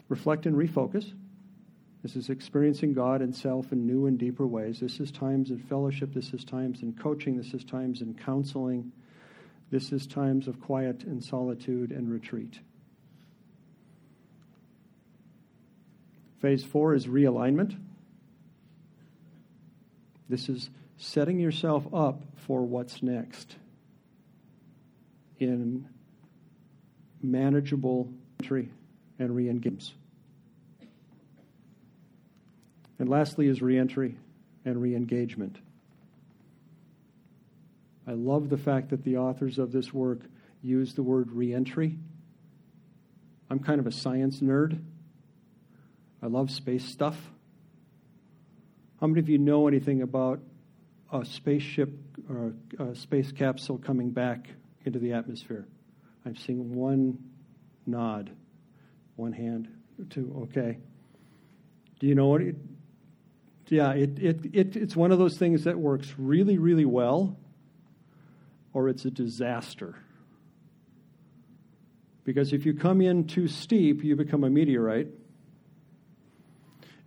Reflect 0.09 0.45
and 0.45 0.55
refocus. 0.55 1.11
This 2.03 2.15
is 2.15 2.29
experiencing 2.29 2.93
God 2.93 3.23
and 3.23 3.35
self 3.35 3.71
in 3.71 3.87
new 3.87 4.05
and 4.05 4.19
deeper 4.19 4.45
ways. 4.45 4.79
This 4.79 4.99
is 4.99 5.09
times 5.09 5.49
in 5.49 5.57
fellowship. 5.57 6.13
This 6.13 6.35
is 6.35 6.45
times 6.45 6.83
in 6.83 6.93
coaching. 6.93 7.35
This 7.35 7.55
is 7.55 7.63
times 7.63 8.01
in 8.01 8.13
counseling. 8.13 8.91
This 9.71 9.91
is 9.91 10.05
times 10.05 10.47
of 10.47 10.61
quiet 10.61 11.03
and 11.03 11.23
solitude 11.23 11.89
and 11.89 12.11
retreat. 12.11 12.59
Phase 16.41 16.63
four 16.63 16.93
is 16.93 17.07
realignment. 17.07 17.77
This 20.29 20.49
is 20.49 20.69
setting 20.97 21.39
yourself 21.39 21.85
up 21.93 22.21
for 22.35 22.63
what's 22.63 23.03
next 23.03 23.55
in 25.39 25.87
manageable 27.21 28.09
entry 28.39 28.69
and 29.19 29.35
re 29.35 29.49
engagement. 29.49 29.93
And 32.97 33.09
lastly 33.09 33.47
is 33.47 33.61
reentry 33.61 34.17
and 34.63 34.81
re 34.81 34.95
engagement. 34.95 35.57
I 38.07 38.13
love 38.13 38.49
the 38.49 38.57
fact 38.57 38.89
that 38.91 39.03
the 39.03 39.17
authors 39.17 39.57
of 39.57 39.71
this 39.71 39.93
work 39.93 40.19
use 40.61 40.93
the 40.93 41.03
word 41.03 41.31
reentry. 41.31 41.97
I'm 43.49 43.59
kind 43.59 43.79
of 43.79 43.87
a 43.87 43.91
science 43.91 44.39
nerd. 44.39 44.79
I 46.25 46.27
love 46.27 46.49
space 46.49 46.83
stuff. 46.83 47.15
How 48.99 49.05
many 49.05 49.19
of 49.19 49.29
you 49.29 49.37
know 49.37 49.67
anything 49.67 50.01
about 50.01 50.39
a 51.13 51.23
spaceship 51.23 51.91
or 52.27 52.55
a 52.79 52.95
space 52.95 53.31
capsule 53.31 53.77
coming 53.77 54.09
back 54.09 54.49
into 54.85 54.97
the 54.97 55.13
atmosphere? 55.13 55.67
I'm 56.25 56.35
seeing 56.35 56.73
one 56.73 57.19
nod, 57.85 58.31
one 59.17 59.33
hand, 59.33 59.67
two. 60.09 60.47
Okay. 60.51 60.79
Do 61.99 62.07
you 62.07 62.15
know 62.15 62.25
what? 62.25 62.41
It, 62.41 62.55
yeah, 63.67 63.91
it, 63.91 64.17
it, 64.17 64.45
it, 64.51 64.75
it's 64.75 64.95
one 64.95 65.11
of 65.11 65.19
those 65.19 65.37
things 65.37 65.65
that 65.65 65.77
works 65.77 66.11
really, 66.17 66.57
really 66.57 66.85
well, 66.85 67.37
or 68.73 68.89
it's 68.89 69.05
a 69.05 69.11
disaster. 69.11 69.93
Because 72.23 72.51
if 72.51 72.65
you 72.65 72.73
come 72.73 72.99
in 72.99 73.27
too 73.27 73.47
steep, 73.47 74.03
you 74.03 74.15
become 74.15 74.43
a 74.43 74.49
meteorite. 74.49 75.09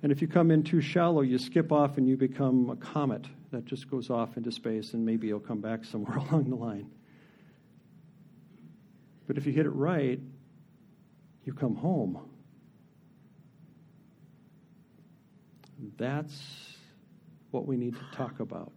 And 0.02 0.12
if 0.12 0.22
you 0.22 0.28
come 0.28 0.50
in 0.50 0.62
too 0.62 0.80
shallow, 0.80 1.22
you 1.22 1.38
skip 1.38 1.72
off 1.72 1.98
and 1.98 2.08
you 2.08 2.16
become 2.16 2.70
a 2.70 2.76
comet 2.76 3.26
that 3.50 3.64
just 3.64 3.90
goes 3.90 4.10
off 4.10 4.36
into 4.36 4.52
space 4.52 4.94
and 4.94 5.04
maybe 5.04 5.26
you'll 5.26 5.40
come 5.40 5.60
back 5.60 5.84
somewhere 5.90 6.18
along 6.18 6.50
the 6.50 6.56
line. 6.56 6.90
But 9.26 9.36
if 9.36 9.46
you 9.46 9.52
hit 9.52 9.66
it 9.66 9.70
right, 9.70 10.20
you 11.44 11.52
come 11.52 11.74
home. 11.74 12.18
That's 15.96 16.40
what 17.50 17.66
we 17.66 17.76
need 17.76 17.94
to 17.94 18.16
talk 18.16 18.40
about. 18.40 18.72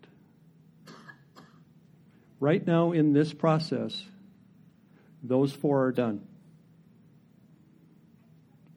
Right 2.39 2.65
now, 2.65 2.91
in 2.91 3.13
this 3.13 3.33
process, 3.33 4.03
those 5.21 5.53
four 5.53 5.85
are 5.85 5.91
done. 5.91 6.27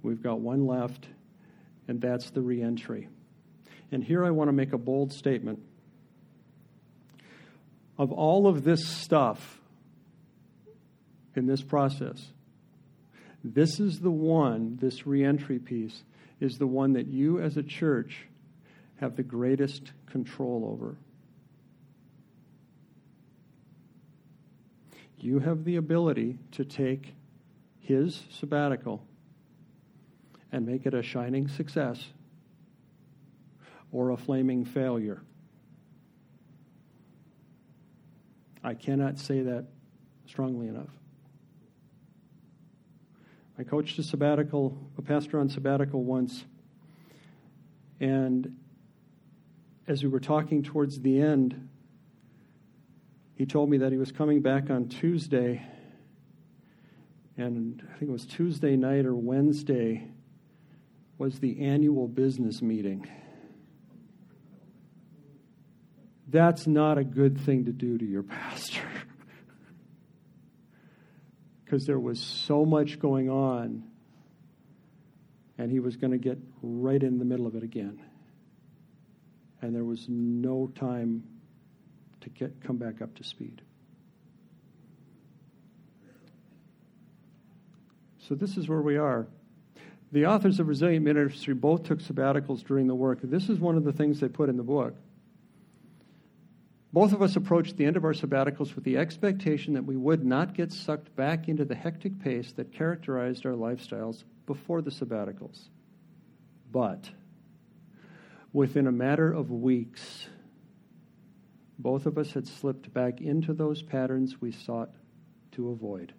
We've 0.03 0.23
got 0.23 0.41
one 0.41 0.67
left 0.67 1.07
and 1.88 2.00
that's 2.00 2.31
the 2.31 2.41
reentry. 2.41 3.09
And 3.93 4.03
here 4.03 4.25
I 4.25 4.31
want 4.31 4.49
to 4.49 4.53
make 4.53 4.73
a 4.73 4.79
bold 4.79 5.12
statement. 5.12 5.61
Of 7.97 8.11
all 8.11 8.47
of 8.47 8.64
this 8.64 8.87
stuff 8.88 9.61
in 11.37 11.47
this 11.47 11.62
process, 11.62 12.33
this 13.45 13.79
is 13.79 14.00
the 14.00 14.11
one, 14.11 14.79
this 14.81 15.07
reentry 15.07 15.59
piece, 15.59 16.03
is 16.41 16.59
the 16.59 16.67
one 16.67 16.95
that 16.95 17.07
you 17.07 17.41
as 17.41 17.57
a 17.57 17.62
church 17.62 18.26
have 18.97 19.17
the 19.17 19.23
greatest 19.23 19.93
control 20.07 20.69
over. 20.73 20.97
You 25.19 25.38
have 25.38 25.64
the 25.64 25.76
ability 25.76 26.38
to 26.53 26.64
take 26.64 27.14
his 27.81 28.25
sabbatical 28.31 29.03
and 30.54 30.64
make 30.64 30.87
it 30.87 30.94
a 30.94 31.02
shining 31.02 31.49
success 31.49 32.12
or 33.90 34.11
a 34.11 34.16
flaming 34.16 34.64
failure. 34.64 35.20
I 38.62 38.75
cannot 38.75 39.18
say 39.18 39.42
that 39.42 39.66
strongly 40.26 40.68
enough. 40.68 40.90
I 43.58 43.64
coached 43.64 43.99
a 43.99 44.04
sabbatical, 44.04 44.78
a 44.96 45.02
pastor 45.02 45.40
on 45.40 45.49
sabbatical 45.49 46.04
once, 46.04 46.44
and 47.99 48.56
as 49.88 50.04
we 50.04 50.08
were 50.08 50.20
talking 50.20 50.62
towards 50.62 51.00
the 51.00 51.20
end, 51.20 51.68
he 53.34 53.44
told 53.44 53.70
me 53.70 53.78
that 53.78 53.90
he 53.90 53.99
was 53.99 54.12
coming 54.12 54.40
back 54.40 54.70
on 54.70 54.87
Tuesday, 54.87 55.66
and 57.37 57.82
I 57.92 57.99
think 57.99 58.08
it 58.08 58.12
was 58.12 58.25
Tuesday 58.25 58.76
night 58.76 59.04
or 59.04 59.16
Wednesday 59.16 60.13
was 61.25 61.38
the 61.38 61.59
annual 61.62 62.07
business 62.07 62.61
meeting. 62.61 63.09
That's 66.28 66.66
not 66.66 66.99
a 66.99 67.04
good 67.04 67.40
thing 67.40 67.64
to 67.64 67.73
do 67.73 67.97
to 67.97 68.04
your 68.04 68.23
pastor. 68.23 68.83
Because 71.64 71.87
there 71.87 71.99
was 71.99 72.21
so 72.21 72.66
much 72.66 73.00
going 73.00 73.31
on, 73.31 73.85
and 75.57 75.73
he 75.73 75.81
was 75.81 75.97
going 75.97 76.12
to 76.12 76.19
get 76.19 76.38
right 76.62 77.02
in 77.02 77.19
the 77.19 77.25
middle 77.25 77.47
of 77.47 77.57
it 77.57 77.64
again. 77.64 78.00
And 79.62 79.75
there 79.75 79.83
was 79.83 80.04
no 80.07 80.71
time 80.78 81.25
to 82.21 82.28
get, 82.28 82.62
come 82.62 82.76
back 82.76 83.00
up 83.00 83.14
to 83.16 83.25
speed. 83.25 83.62
So, 88.28 88.35
this 88.35 88.57
is 88.59 88.69
where 88.69 88.83
we 88.83 88.99
are. 88.99 89.26
The 90.14 90.26
authors 90.26 90.61
of 90.61 90.68
Resilient 90.68 91.04
Ministry 91.04 91.54
both 91.54 91.83
took 91.83 91.99
sabbaticals 91.99 92.64
during 92.64 92.87
the 92.87 92.94
work. 92.94 93.18
This 93.21 93.49
is 93.49 93.59
one 93.59 93.76
of 93.76 93.83
the 93.83 93.92
things 93.92 94.21
they 94.21 94.28
put 94.28 94.49
in 94.49 94.56
the 94.56 94.62
book. 94.62 94.94
Both 96.92 97.12
of 97.12 97.21
us 97.21 97.35
approached 97.35 97.76
the 97.76 97.85
end 97.85 97.97
of 97.97 98.04
our 98.04 98.12
sabbaticals 98.12 98.76
with 98.76 98.85
the 98.85 98.97
expectation 98.97 99.75
that 99.75 99.85
we 99.85 99.97
would 99.97 100.25
not 100.25 100.54
get 100.54 100.71
sucked 100.71 101.16
back 101.16 101.49
into 101.49 101.64
the 101.64 101.75
hectic 101.75 102.21
pace 102.21 102.52
that 102.52 102.73
characterized 102.73 103.44
our 103.44 103.54
lifestyles 103.54 104.23
before 104.47 104.83
the 104.83 104.92
sabbaticals. 104.92 105.59
But 106.71 107.11
within 108.52 108.87
a 108.87 108.92
matter 108.92 109.33
of 109.33 109.50
weeks, 109.50 110.28
both 111.76 112.06
of 112.06 112.18
us 112.18 112.30
had 112.30 112.47
slipped 112.47 112.94
back 112.94 113.21
into 113.21 113.52
those 113.52 113.83
patterns 113.83 114.40
we 114.40 114.52
sought 114.52 114.92
to 115.50 115.71
avoid. 115.71 116.14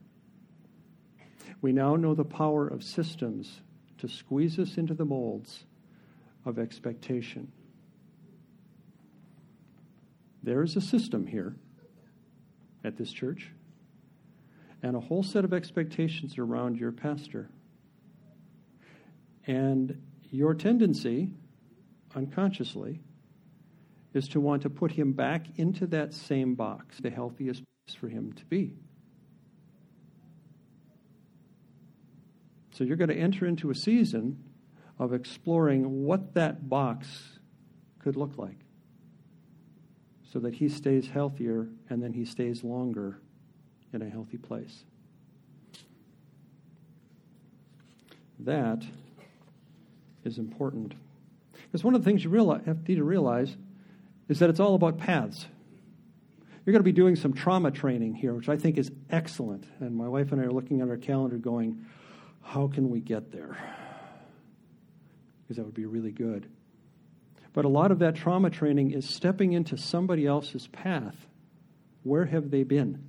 We 1.62 1.72
now 1.72 1.96
know 1.96 2.14
the 2.14 2.26
power 2.26 2.68
of 2.68 2.84
systems 2.84 3.62
to 4.06 4.14
squeeze 4.14 4.60
us 4.60 4.78
into 4.78 4.94
the 4.94 5.06
molds 5.06 5.66
of 6.46 6.60
expectation. 6.60 7.52
There 10.44 10.62
is 10.62 10.76
a 10.76 10.82
system 10.82 11.26
here 11.26 11.56
at 12.84 12.98
this 12.98 13.12
church 13.12 13.52
and 14.84 14.96
a 14.96 15.00
whole 15.00 15.24
set 15.24 15.44
of 15.44 15.54
expectations 15.54 16.38
around 16.38 16.78
your 16.78 16.92
pastor. 16.92 17.50
And 19.48 20.04
your 20.30 20.54
tendency, 20.54 21.32
unconsciously, 22.16 23.00
is 24.14 24.28
to 24.30 24.40
want 24.40 24.62
to 24.62 24.70
put 24.70 24.92
him 24.92 25.14
back 25.14 25.48
into 25.56 25.88
that 25.88 26.14
same 26.14 26.54
box, 26.54 27.00
the 27.00 27.10
healthiest 27.10 27.64
place 27.64 27.96
for 27.96 28.08
him 28.08 28.34
to 28.34 28.46
be. 28.46 28.76
So 32.76 32.84
you're 32.84 32.98
going 32.98 33.10
to 33.10 33.16
enter 33.16 33.46
into 33.46 33.70
a 33.70 33.76
season 33.76 34.44
of 35.00 35.14
exploring 35.14 36.04
what 36.04 36.34
that 36.34 36.68
box 36.68 37.08
could 38.00 38.18
look 38.18 38.38
like 38.38 38.58
so 40.34 40.40
that 40.40 40.56
he 40.56 40.68
stays 40.68 41.08
healthier 41.08 41.70
and 41.90 42.04
then 42.04 42.12
he 42.12 42.26
stays 42.26 42.66
longer 42.66 43.18
in 43.94 44.02
a 44.02 44.10
healthy 44.10 44.38
place. 44.38 44.84
That 48.40 48.84
is 50.26 50.38
important. 50.38 50.96
Because 51.54 51.82
one 51.82 51.96
of 51.96 52.04
the 52.04 52.10
things 52.10 52.26
you 52.26 52.30
realize, 52.30 52.66
have 52.66 52.84
to 52.84 53.04
realize 53.04 53.56
is 54.28 54.40
that 54.40 54.50
it's 54.50 54.60
all 54.60 54.76
about 54.76 54.98
paths. 54.98 55.46
You're 56.66 56.74
going 56.74 56.82
to 56.82 56.84
be 56.84 56.92
doing 56.92 57.16
some 57.16 57.32
trauma 57.32 57.72
training 57.72 58.16
here, 58.16 58.34
which 58.34 58.50
I 58.50 58.58
think 58.58 58.78
is 58.78 58.92
excellent. 59.10 59.64
And 59.80 59.96
my 59.96 60.10
wife 60.10 60.34
and 60.34 60.42
I 60.42 60.44
are 60.44 60.52
looking 60.52 60.82
at 60.82 60.90
our 60.90 60.98
calendar 60.98 61.38
going, 61.38 61.86
how 62.46 62.68
can 62.68 62.90
we 62.92 63.02
get 63.02 63.32
there? 63.32 63.58
Because 65.42 65.58
that 65.58 65.66
would 65.66 65.74
be 65.74 65.88
really 65.88 66.12
good. 66.12 66.48
But 67.54 67.66
a 67.66 67.70
lot 67.70 67.92
of 67.92 68.00
that 68.00 68.16
trauma 68.16 68.50
training 68.50 68.92
is 68.92 69.10
stepping 69.10 69.54
into 69.54 69.78
somebody 69.78 70.28
else's 70.28 70.68
path. 70.68 71.16
Where 72.04 72.26
have 72.26 72.52
they 72.52 72.64
been? 72.64 73.04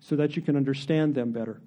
So 0.00 0.16
that 0.16 0.36
you 0.36 0.42
can 0.42 0.56
understand 0.56 1.14
them 1.14 1.32
better. 1.32 1.60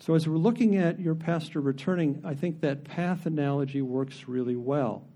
So, 0.00 0.14
as 0.14 0.26
we're 0.26 0.36
looking 0.36 0.76
at 0.76 0.98
your 0.98 1.14
pastor 1.14 1.60
returning, 1.60 2.22
I 2.24 2.34
think 2.34 2.62
that 2.62 2.82
path 2.82 3.26
analogy 3.26 3.82
works 3.82 4.24
really 4.26 4.56
well. 4.56 5.06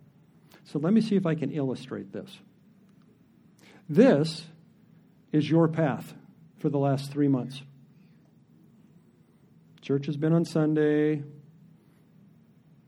So, 0.65 0.79
let 0.79 0.93
me 0.93 1.01
see 1.01 1.17
if 1.17 1.27
I 1.27 1.35
can 1.35 1.51
illustrate 1.51 2.13
this. 2.13 2.31
This 3.89 4.45
is 5.33 5.51
your 5.51 5.67
path 5.67 6.15
for 6.59 6.69
the 6.69 6.79
last 6.79 7.11
three 7.11 7.27
months. 7.27 7.63
Church 9.87 10.07
has 10.07 10.17
been 10.17 10.33
on 10.33 10.45
Sunday, 10.45 11.23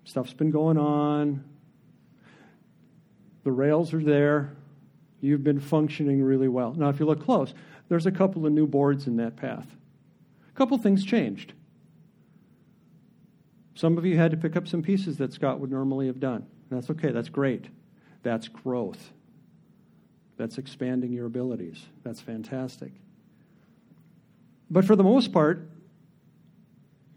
stuff's 0.02 0.32
been 0.32 0.50
going 0.50 0.76
on, 0.76 1.44
the 3.44 3.52
rails 3.52 3.94
are 3.94 4.02
there, 4.02 4.56
you've 5.20 5.44
been 5.44 5.60
functioning 5.60 6.20
really 6.20 6.48
well. 6.48 6.74
Now, 6.74 6.88
if 6.88 6.98
you 6.98 7.06
look 7.06 7.24
close, 7.24 7.54
there's 7.88 8.06
a 8.06 8.10
couple 8.10 8.44
of 8.46 8.52
new 8.52 8.66
boards 8.66 9.06
in 9.06 9.18
that 9.18 9.36
path. 9.36 9.68
A 10.50 10.52
couple 10.58 10.76
things 10.76 11.04
changed. 11.04 11.52
Some 13.76 13.96
of 13.96 14.04
you 14.04 14.16
had 14.16 14.32
to 14.32 14.36
pick 14.36 14.56
up 14.56 14.66
some 14.66 14.82
pieces 14.82 15.18
that 15.18 15.32
Scott 15.32 15.60
would 15.60 15.70
normally 15.70 16.08
have 16.08 16.18
done. 16.18 16.46
That's 16.68 16.90
okay, 16.90 17.12
that's 17.12 17.28
great. 17.28 17.66
That's 18.24 18.48
growth. 18.48 19.12
That's 20.36 20.58
expanding 20.58 21.12
your 21.12 21.26
abilities. 21.26 21.80
That's 22.02 22.20
fantastic. 22.20 22.90
But 24.68 24.84
for 24.84 24.96
the 24.96 25.04
most 25.04 25.32
part, 25.32 25.70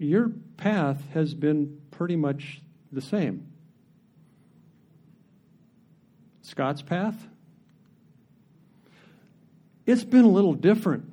your 0.01 0.31
path 0.57 1.03
has 1.13 1.33
been 1.33 1.79
pretty 1.91 2.15
much 2.15 2.61
the 2.91 3.01
same. 3.01 3.47
Scott's 6.41 6.81
path? 6.81 7.15
It's 9.85 10.03
been 10.03 10.25
a 10.25 10.29
little 10.29 10.53
different. 10.53 11.05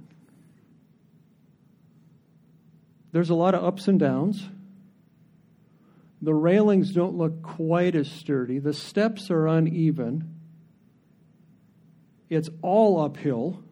There's 3.12 3.30
a 3.30 3.34
lot 3.34 3.54
of 3.54 3.64
ups 3.64 3.88
and 3.88 3.98
downs. 3.98 4.42
The 6.20 6.34
railings 6.34 6.92
don't 6.92 7.16
look 7.16 7.42
quite 7.42 7.94
as 7.94 8.10
sturdy. 8.10 8.58
The 8.58 8.72
steps 8.72 9.30
are 9.30 9.46
uneven. 9.46 10.34
It's 12.28 12.50
all 12.62 13.00
uphill. 13.00 13.62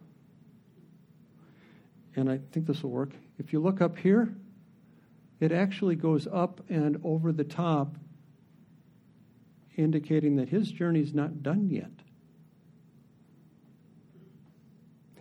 And 2.15 2.29
I 2.31 2.39
think 2.51 2.65
this 2.65 2.81
will 2.83 2.91
work. 2.91 3.11
If 3.37 3.53
you 3.53 3.59
look 3.59 3.81
up 3.81 3.97
here, 3.97 4.33
it 5.39 5.51
actually 5.51 5.95
goes 5.95 6.27
up 6.27 6.61
and 6.69 6.99
over 7.03 7.31
the 7.31 7.43
top, 7.43 7.95
indicating 9.75 10.37
that 10.37 10.49
his 10.49 10.71
journey 10.71 11.01
is 11.01 11.13
not 11.13 11.43
done 11.43 11.69
yet. 11.69 11.91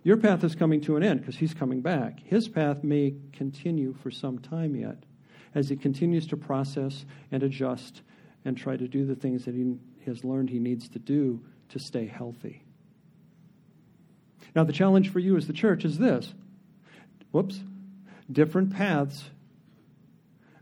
Your 0.02 0.16
path 0.16 0.44
is 0.44 0.54
coming 0.54 0.80
to 0.82 0.96
an 0.96 1.02
end 1.02 1.20
because 1.20 1.36
he's 1.36 1.52
coming 1.52 1.80
back. 1.80 2.20
His 2.20 2.48
path 2.48 2.84
may 2.84 3.14
continue 3.32 3.92
for 3.92 4.10
some 4.10 4.38
time 4.38 4.76
yet 4.76 5.02
as 5.54 5.68
he 5.68 5.74
continues 5.74 6.26
to 6.28 6.36
process 6.36 7.04
and 7.32 7.42
adjust 7.42 8.02
and 8.44 8.56
try 8.56 8.76
to 8.76 8.86
do 8.86 9.04
the 9.04 9.16
things 9.16 9.44
that 9.46 9.54
he 9.54 9.74
has 10.04 10.22
learned 10.22 10.48
he 10.48 10.60
needs 10.60 10.88
to 10.90 11.00
do 11.00 11.42
to 11.70 11.78
stay 11.80 12.06
healthy. 12.06 12.62
Now, 14.54 14.64
the 14.64 14.72
challenge 14.72 15.10
for 15.10 15.18
you 15.18 15.36
as 15.36 15.46
the 15.48 15.52
church 15.52 15.84
is 15.84 15.98
this 15.98 16.32
whoops, 17.32 17.60
different 18.30 18.74
paths 18.74 19.24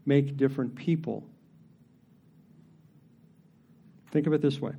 make 0.07 0.37
different 0.37 0.75
people. 0.75 1.25
Think 4.11 4.27
of 4.27 4.33
it 4.33 4.43
this 4.43 4.61
way. 4.61 4.73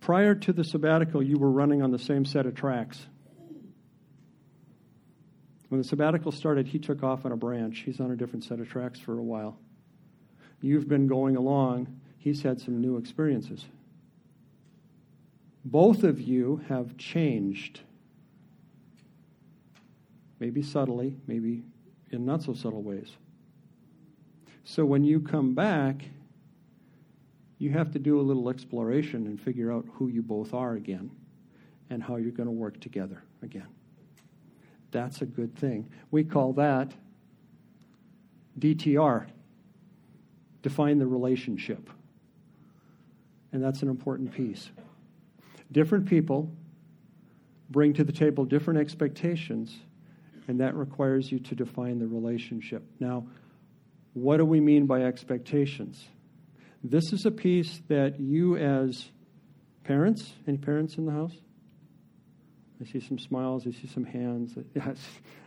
Prior 0.00 0.34
to 0.34 0.52
the 0.52 0.64
sabbatical, 0.64 1.22
you 1.22 1.38
were 1.38 1.50
running 1.50 1.82
on 1.82 1.90
the 1.90 1.98
same 1.98 2.24
set 2.24 2.44
of 2.46 2.54
tracks. 2.54 3.06
When 5.68 5.80
the 5.80 5.86
sabbatical 5.86 6.30
started, 6.30 6.66
he 6.66 6.78
took 6.78 7.02
off 7.02 7.24
on 7.24 7.32
a 7.32 7.36
branch. 7.36 7.80
He's 7.80 8.00
on 8.00 8.10
a 8.10 8.16
different 8.16 8.44
set 8.44 8.60
of 8.60 8.68
tracks 8.68 8.98
for 9.00 9.18
a 9.18 9.22
while. 9.22 9.58
You've 10.60 10.88
been 10.88 11.06
going 11.06 11.36
along, 11.36 12.00
he's 12.18 12.42
had 12.42 12.60
some 12.60 12.80
new 12.80 12.96
experiences. 12.96 13.64
Both 15.64 16.04
of 16.04 16.20
you 16.20 16.62
have 16.68 16.96
changed. 16.96 17.80
Maybe 20.38 20.62
subtly, 20.62 21.16
maybe 21.26 21.64
in 22.14 22.24
not 22.24 22.42
so 22.42 22.54
subtle 22.54 22.82
ways. 22.82 23.10
So 24.64 24.84
when 24.86 25.04
you 25.04 25.20
come 25.20 25.54
back, 25.54 26.04
you 27.58 27.70
have 27.70 27.92
to 27.92 27.98
do 27.98 28.18
a 28.18 28.22
little 28.22 28.48
exploration 28.48 29.26
and 29.26 29.40
figure 29.40 29.70
out 29.70 29.84
who 29.92 30.08
you 30.08 30.22
both 30.22 30.54
are 30.54 30.74
again 30.74 31.10
and 31.90 32.02
how 32.02 32.16
you're 32.16 32.32
going 32.32 32.46
to 32.46 32.52
work 32.52 32.80
together 32.80 33.22
again. 33.42 33.66
That's 34.90 35.22
a 35.22 35.26
good 35.26 35.54
thing. 35.56 35.90
We 36.10 36.24
call 36.24 36.52
that 36.54 36.92
DTR, 38.58 39.26
define 40.62 40.98
the 40.98 41.06
relationship. 41.06 41.90
And 43.52 43.62
that's 43.62 43.82
an 43.82 43.88
important 43.88 44.32
piece. 44.32 44.70
Different 45.72 46.06
people 46.06 46.50
bring 47.70 47.92
to 47.94 48.04
the 48.04 48.12
table 48.12 48.44
different 48.44 48.78
expectations, 48.80 49.76
and 50.48 50.60
that 50.60 50.74
requires 50.74 51.30
you 51.30 51.38
to 51.40 51.54
define 51.54 51.98
the 51.98 52.06
relationship. 52.06 52.82
Now, 53.00 53.26
what 54.12 54.36
do 54.36 54.44
we 54.44 54.60
mean 54.60 54.86
by 54.86 55.02
expectations? 55.02 56.06
This 56.82 57.12
is 57.12 57.24
a 57.24 57.30
piece 57.30 57.80
that 57.88 58.20
you, 58.20 58.56
as 58.56 59.08
parents, 59.84 60.32
any 60.46 60.58
parents 60.58 60.96
in 60.96 61.06
the 61.06 61.12
house? 61.12 61.34
I 62.80 62.84
see 62.84 63.00
some 63.00 63.18
smiles. 63.18 63.66
I 63.66 63.70
see 63.70 63.86
some 63.86 64.04
hands. 64.04 64.56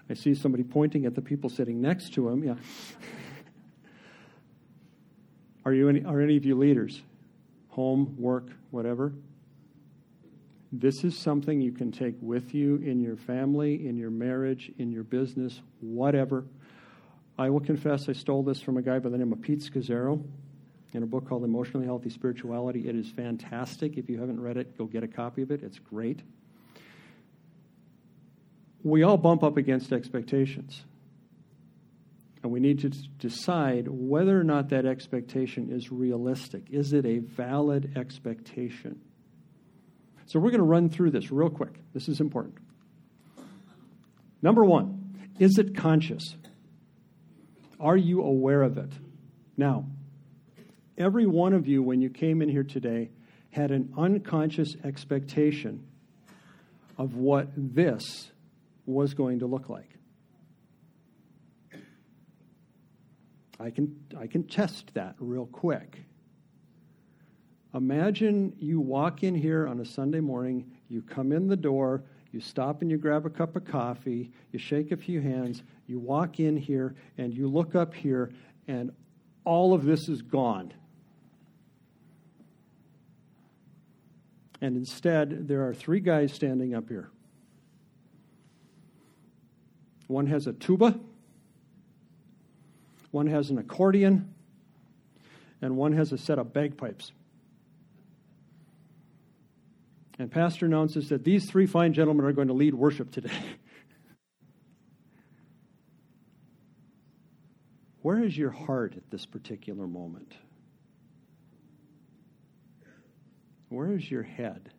I 0.10 0.14
see 0.14 0.34
somebody 0.34 0.64
pointing 0.64 1.06
at 1.06 1.16
the 1.16 1.22
people 1.22 1.50
sitting 1.50 1.82
next 1.82 2.14
to 2.14 2.30
him. 2.30 2.44
Yeah. 2.44 2.56
are 5.66 5.74
you 5.74 5.90
any, 5.90 6.04
are 6.04 6.22
any 6.22 6.38
of 6.38 6.46
you 6.46 6.56
leaders? 6.56 7.02
Home, 7.70 8.16
work, 8.18 8.48
whatever. 8.72 9.14
This 10.72 11.04
is 11.04 11.18
something 11.18 11.62
you 11.62 11.72
can 11.72 11.92
take 11.92 12.16
with 12.20 12.54
you 12.54 12.76
in 12.78 13.00
your 13.00 13.16
family, 13.16 13.88
in 13.88 13.98
your 13.98 14.10
marriage, 14.10 14.72
in 14.78 14.92
your 14.92 15.04
business, 15.04 15.62
whatever. 15.80 16.46
I 17.38 17.50
will 17.50 17.62
confess 17.62 18.10
I 18.10 18.14
stole 18.14 18.44
this 18.44 18.60
from 18.60 18.78
a 18.78 18.82
guy 18.82 19.00
by 19.00 19.10
the 19.10 19.18
name 19.18 19.32
of 19.32 19.42
Pete 19.42 19.60
Scazzero 19.60 20.22
in 20.94 21.04
a 21.04 21.06
book 21.06 21.28
called 21.28 21.44
Emotionally 21.44 21.86
Healthy 21.86 22.10
Spirituality. 22.10 22.88
It 22.90 22.96
is 22.96 23.10
fantastic. 23.10 23.98
If 23.98 24.10
you 24.10 24.20
haven't 24.20 24.42
read 24.42 24.58
it, 24.58 24.78
go 24.78 24.86
get 24.86 25.04
a 25.04 25.08
copy 25.08 25.42
of 25.42 25.52
it. 25.52 25.64
It's 25.64 25.80
great 25.80 26.22
we 28.88 29.04
all 29.04 29.18
bump 29.18 29.44
up 29.44 29.58
against 29.58 29.92
expectations. 29.92 30.84
And 32.44 32.52
we 32.52 32.60
need 32.60 32.80
to 32.80 32.90
decide 32.90 33.88
whether 33.88 34.40
or 34.40 34.44
not 34.44 34.70
that 34.70 34.86
expectation 34.86 35.70
is 35.72 35.92
realistic. 35.92 36.68
Is 36.70 36.94
it 36.94 37.06
a 37.06 37.18
valid 37.20 37.98
expectation? 37.98 39.02
So 40.28 40.40
we're 40.40 40.52
going 40.52 40.60
to 40.60 40.66
run 40.66 40.90
through 40.90 41.12
this 41.12 41.32
real 41.32 41.50
quick. 41.50 41.74
This 41.94 42.10
is 42.10 42.20
important. 42.20 42.56
Number 44.42 44.64
one, 44.64 45.30
is 45.40 45.58
it 45.58 45.76
conscious? 45.76 46.36
Are 47.80 47.98
you 47.98 48.22
aware 48.22 48.62
of 48.62 48.78
it? 48.78 48.92
Now, 49.56 49.86
every 50.98 51.26
one 51.26 51.54
of 51.54 51.66
you, 51.66 51.82
when 51.82 52.02
you 52.02 52.10
came 52.10 52.42
in 52.42 52.50
here 52.50 52.64
today, 52.64 53.10
had 53.52 53.72
an 53.72 53.94
unconscious 53.98 54.76
expectation 54.84 55.88
of 56.98 57.16
what 57.16 57.48
this 57.56 58.32
was 58.86 59.14
going 59.14 59.40
to 59.40 59.46
look 59.46 59.70
like. 59.70 59.90
I 63.60 63.70
can, 63.70 63.96
I 64.20 64.28
can 64.28 64.44
test 64.44 64.94
that 64.94 65.16
real 65.20 65.46
quick. 65.46 66.04
Imagine 67.74 68.56
you 68.60 68.80
walk 68.80 69.24
in 69.24 69.36
here 69.36 69.68
on 69.68 69.80
a 69.80 69.86
Sunday 69.86 70.20
morning, 70.20 70.72
you 70.90 71.02
come 71.02 71.32
in 71.32 71.48
the 71.48 71.56
door, 71.56 72.04
you 72.32 72.40
stop 72.40 72.82
and 72.82 72.90
you 72.90 72.98
grab 72.98 73.26
a 73.26 73.30
cup 73.30 73.56
of 73.56 73.66
coffee, 73.66 74.32
you 74.52 74.60
shake 74.60 74.92
a 74.92 74.98
few 74.98 75.22
hands, 75.22 75.64
you 75.88 76.00
walk 76.00 76.40
in 76.40 76.56
here, 76.56 76.96
and 77.18 77.34
you 77.34 77.48
look 77.48 77.76
up 77.76 77.94
here, 77.94 78.32
and 78.68 78.92
all 79.44 79.74
of 79.74 79.86
this 79.86 80.10
is 80.10 80.22
gone. 80.22 80.74
And 84.62 84.76
instead, 84.76 85.48
there 85.48 85.68
are 85.68 85.74
three 85.74 86.00
guys 86.00 86.34
standing 86.34 86.74
up 86.74 86.90
here. 86.90 87.10
One 90.08 90.28
has 90.28 90.48
a 90.48 90.54
tuba, 90.54 91.00
one 93.12 93.28
has 93.28 93.50
an 93.50 93.58
accordion, 93.58 94.34
and 95.62 95.76
one 95.76 95.94
has 95.94 96.12
a 96.12 96.18
set 96.18 96.40
of 96.40 96.54
bagpipes. 96.54 97.12
And 100.20 100.32
Pastor 100.32 100.66
announces 100.66 101.10
that 101.10 101.24
these 101.24 101.46
three 101.50 101.68
fine 101.68 101.94
gentlemen 101.94 102.26
are 102.26 102.32
going 102.32 102.48
to 102.48 102.54
lead 102.54 102.74
worship 102.74 103.12
today. 103.12 103.30
Where 108.02 108.24
is 108.24 108.38
your 108.38 108.52
heart 108.52 108.94
at 108.96 109.12
this 109.12 109.26
particular 109.26 109.86
moment? 109.86 110.34
Where 113.70 113.92
is 113.92 114.10
your 114.10 114.24
head? 114.24 114.72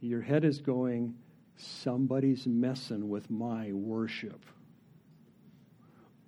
Your 0.00 0.22
head 0.22 0.44
is 0.44 0.60
going, 0.60 1.14
somebody's 1.56 2.46
messing 2.46 3.08
with 3.08 3.30
my 3.30 3.72
worship. 3.72 4.44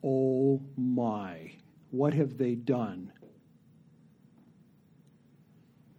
Oh 0.03 0.61
my, 0.77 1.53
what 1.91 2.13
have 2.15 2.39
they 2.39 2.55
done? 2.55 3.13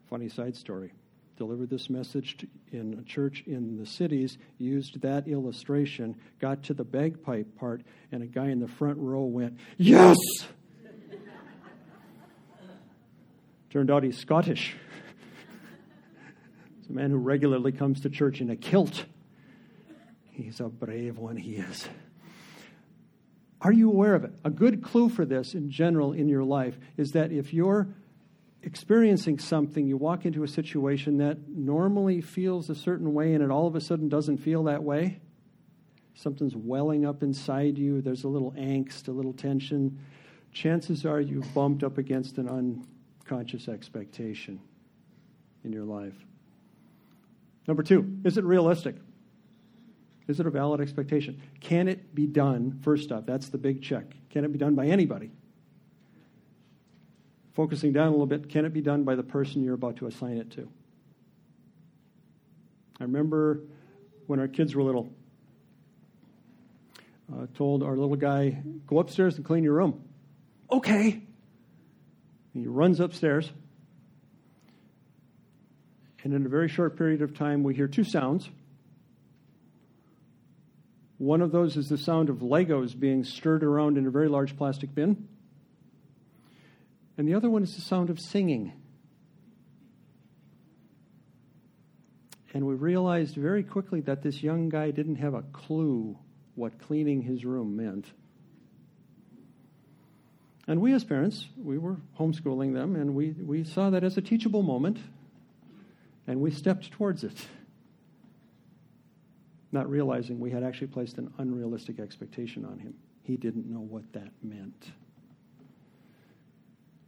Funny 0.09 0.29
side 0.29 0.55
story. 0.55 0.93
Delivered 1.37 1.69
this 1.69 1.89
message 1.89 2.47
in 2.71 2.97
a 2.99 3.03
church 3.03 3.43
in 3.45 3.77
the 3.77 3.85
cities, 3.85 4.37
used 4.57 5.01
that 5.01 5.27
illustration, 5.27 6.15
got 6.39 6.63
to 6.63 6.73
the 6.73 6.83
bagpipe 6.83 7.55
part, 7.57 7.83
and 8.11 8.23
a 8.23 8.25
guy 8.25 8.47
in 8.47 8.59
the 8.59 8.67
front 8.67 8.97
row 8.97 9.23
went, 9.23 9.57
Yes! 9.77 10.17
Turned 13.69 13.91
out 13.91 14.03
he's 14.03 14.17
Scottish. 14.17 14.75
It's 16.79 16.89
a 16.89 16.93
man 16.93 17.11
who 17.11 17.17
regularly 17.17 17.73
comes 17.73 17.99
to 18.01 18.09
church 18.09 18.39
in 18.39 18.49
a 18.49 18.55
kilt. 18.55 19.03
He's 20.31 20.61
a 20.61 20.69
brave 20.69 21.17
one, 21.17 21.35
he 21.35 21.57
is. 21.57 21.85
Are 23.59 23.73
you 23.73 23.89
aware 23.89 24.15
of 24.15 24.23
it? 24.23 24.31
A 24.45 24.49
good 24.49 24.81
clue 24.81 25.09
for 25.09 25.25
this 25.25 25.53
in 25.53 25.69
general 25.69 26.13
in 26.13 26.29
your 26.29 26.45
life 26.45 26.77
is 26.95 27.11
that 27.11 27.33
if 27.33 27.53
you're 27.53 27.89
experiencing 28.63 29.39
something, 29.39 29.87
you 29.87 29.97
walk 29.97 30.25
into 30.25 30.43
a 30.43 30.47
situation 30.47 31.17
that 31.17 31.47
normally 31.47 32.21
feels 32.21 32.69
a 32.69 32.75
certain 32.75 33.13
way 33.13 33.33
and 33.33 33.43
it 33.43 33.51
all 33.51 33.67
of 33.67 33.75
a 33.75 33.81
sudden 33.81 34.09
doesn't 34.09 34.37
feel 34.37 34.63
that 34.63 34.83
way. 34.83 35.19
Something's 36.15 36.55
welling 36.55 37.05
up 37.05 37.21
inside 37.21 37.77
you, 37.77 38.01
there's 38.01 38.23
a 38.23 38.27
little 38.27 38.51
angst, 38.53 39.07
a 39.07 39.11
little 39.11 39.33
tension. 39.33 39.99
Chances 40.51 41.05
are 41.05 41.21
you've 41.21 41.53
bumped 41.53 41.83
up 41.83 41.97
against 41.97 42.39
an 42.39 42.49
unconscious 42.49 43.67
expectation 43.67 44.59
in 45.63 45.71
your 45.71 45.83
life. 45.83 46.15
Number 47.67 47.83
two, 47.83 48.17
is 48.23 48.37
it 48.37 48.45
realistic? 48.45 48.95
Is 50.27 50.39
it 50.39 50.47
a 50.47 50.49
valid 50.49 50.81
expectation? 50.81 51.41
Can 51.61 51.87
it 51.87 52.13
be 52.15 52.25
done? 52.25 52.79
First 52.81 53.11
off, 53.11 53.25
that's 53.25 53.49
the 53.49 53.57
big 53.57 53.81
check. 53.81 54.05
Can 54.29 54.43
it 54.43 54.51
be 54.51 54.57
done 54.57 54.75
by 54.75 54.87
anybody? 54.87 55.31
Focusing 57.57 57.91
down 57.91 58.09
a 58.09 58.11
little 58.11 58.27
bit, 58.27 58.49
can 58.49 58.65
it 58.65 58.71
be 58.71 58.81
done 58.81 59.03
by 59.03 59.15
the 59.15 59.23
person 59.23 59.63
you're 59.63 59.73
about 59.73 59.95
to 59.95 60.05
assign 60.05 60.37
it 60.37 60.51
to? 60.51 60.69
I 62.99 63.05
remember 63.05 63.61
when 64.27 64.39
our 64.39 64.47
kids 64.47 64.75
were 64.75 64.83
little, 64.83 65.09
uh, 67.33 67.47
told 67.55 67.81
our 67.81 67.97
little 67.97 68.15
guy, 68.15 68.61
go 68.85 68.99
upstairs 68.99 69.37
and 69.37 69.43
clean 69.43 69.63
your 69.63 69.73
room. 69.73 70.03
Okay. 70.71 71.13
And 72.53 72.63
he 72.63 72.67
runs 72.67 72.99
upstairs. 72.99 73.51
And 76.23 76.35
in 76.35 76.45
a 76.45 76.49
very 76.49 76.69
short 76.69 76.95
period 76.95 77.23
of 77.23 77.35
time, 77.35 77.63
we 77.63 77.73
hear 77.73 77.87
two 77.87 78.03
sounds. 78.03 78.47
One 81.17 81.41
of 81.41 81.51
those 81.51 81.75
is 81.75 81.89
the 81.89 81.97
sound 81.97 82.29
of 82.29 82.37
Legos 82.37 82.93
being 82.93 83.23
stirred 83.23 83.63
around 83.63 83.97
in 83.97 84.05
a 84.05 84.11
very 84.11 84.29
large 84.29 84.55
plastic 84.55 84.93
bin 84.93 85.27
and 87.17 87.27
the 87.27 87.33
other 87.33 87.49
one 87.49 87.63
is 87.63 87.75
the 87.75 87.81
sound 87.81 88.09
of 88.09 88.19
singing. 88.19 88.73
And 92.53 92.65
we 92.65 92.75
realized 92.75 93.35
very 93.35 93.63
quickly 93.63 94.01
that 94.01 94.21
this 94.21 94.41
young 94.41 94.69
guy 94.69 94.91
didn't 94.91 95.17
have 95.17 95.33
a 95.33 95.41
clue 95.41 96.17
what 96.55 96.79
cleaning 96.79 97.21
his 97.21 97.45
room 97.45 97.75
meant. 97.75 98.05
And 100.67 100.81
we, 100.81 100.93
as 100.93 101.03
parents, 101.03 101.47
we 101.55 101.77
were 101.77 101.97
homeschooling 102.19 102.73
them, 102.73 102.95
and 102.95 103.15
we, 103.15 103.31
we 103.31 103.63
saw 103.63 103.89
that 103.91 104.03
as 104.03 104.17
a 104.17 104.21
teachable 104.21 104.63
moment, 104.63 104.97
and 106.25 106.41
we 106.41 106.51
stepped 106.51 106.91
towards 106.91 107.23
it, 107.23 107.45
not 109.71 109.89
realizing 109.89 110.39
we 110.39 110.51
had 110.51 110.63
actually 110.63 110.87
placed 110.87 111.17
an 111.19 111.33
unrealistic 111.37 111.99
expectation 111.99 112.65
on 112.65 112.79
him. 112.79 112.95
He 113.23 113.37
didn't 113.37 113.69
know 113.69 113.79
what 113.79 114.11
that 114.13 114.31
meant. 114.43 114.91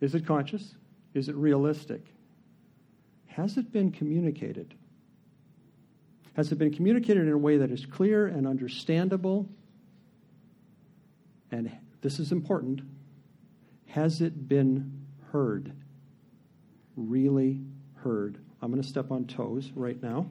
Is 0.01 0.15
it 0.15 0.25
conscious? 0.25 0.75
Is 1.13 1.29
it 1.29 1.35
realistic? 1.35 2.01
Has 3.27 3.57
it 3.57 3.71
been 3.71 3.91
communicated? 3.91 4.73
Has 6.35 6.51
it 6.51 6.57
been 6.57 6.73
communicated 6.73 7.23
in 7.23 7.33
a 7.33 7.37
way 7.37 7.57
that 7.57 7.71
is 7.71 7.85
clear 7.85 8.27
and 8.27 8.47
understandable? 8.47 9.49
And 11.51 11.71
this 12.01 12.19
is 12.19 12.31
important. 12.31 12.81
Has 13.87 14.21
it 14.21 14.47
been 14.47 15.05
heard? 15.31 15.73
Really 16.95 17.59
heard? 17.95 18.37
I'm 18.61 18.71
going 18.71 18.81
to 18.81 18.87
step 18.87 19.11
on 19.11 19.25
toes 19.25 19.71
right 19.75 20.01
now. 20.01 20.29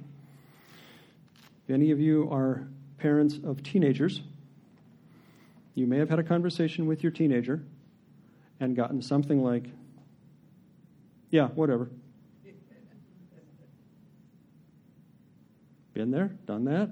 If 1.64 1.74
any 1.74 1.90
of 1.90 2.00
you 2.00 2.28
are 2.30 2.66
parents 2.98 3.38
of 3.44 3.62
teenagers, 3.62 4.22
you 5.74 5.86
may 5.86 5.98
have 5.98 6.08
had 6.08 6.18
a 6.18 6.22
conversation 6.22 6.86
with 6.86 7.02
your 7.02 7.12
teenager 7.12 7.62
and 8.60 8.74
gotten 8.74 9.00
something 9.00 9.42
like, 9.42 9.64
yeah, 11.30 11.48
whatever. 11.48 11.90
Been 15.94 16.10
there, 16.10 16.30
done 16.46 16.64
that. 16.64 16.90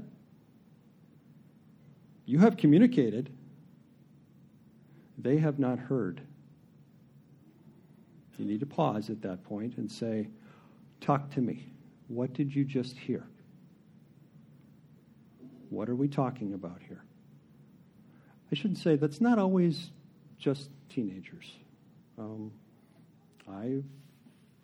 You 2.25 2.41
have 2.41 2.57
communicated, 2.57 3.31
they 5.17 5.39
have 5.39 5.59
not 5.59 5.79
heard. 5.79 6.21
You 8.37 8.45
need 8.45 8.61
to 8.61 8.67
pause 8.67 9.09
at 9.09 9.23
that 9.23 9.45
point 9.45 9.77
and 9.79 9.91
say, 9.91 10.29
Talk 11.01 11.31
to 11.35 11.41
me. 11.41 11.67
What 12.09 12.33
did 12.33 12.55
you 12.55 12.65
just 12.65 12.97
hear? 12.97 13.27
What 15.71 15.89
are 15.89 15.95
we 15.95 16.09
talking 16.09 16.55
about 16.55 16.81
here? 16.87 17.05
I 18.51 18.55
should 18.55 18.79
say 18.79 18.97
that's 18.97 19.21
not 19.21 19.39
always 19.39 19.91
just 20.39 20.71
teenagers. 20.89 21.53
Um, 22.19 22.53
I've 23.49 23.85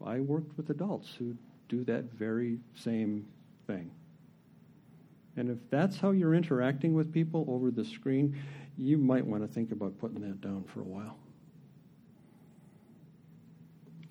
I 0.04 0.20
worked 0.20 0.56
with 0.56 0.70
adults 0.70 1.14
who 1.16 1.36
do 1.68 1.84
that 1.84 2.04
very 2.12 2.58
same 2.74 3.26
thing. 3.66 3.90
And 5.36 5.50
if 5.50 5.58
that's 5.70 5.98
how 5.98 6.10
you're 6.10 6.34
interacting 6.34 6.94
with 6.94 7.12
people 7.12 7.46
over 7.48 7.70
the 7.70 7.84
screen, 7.84 8.36
you 8.76 8.98
might 8.98 9.24
want 9.24 9.42
to 9.42 9.48
think 9.48 9.72
about 9.72 9.98
putting 9.98 10.20
that 10.22 10.40
down 10.40 10.64
for 10.64 10.80
a 10.80 10.84
while. 10.84 11.16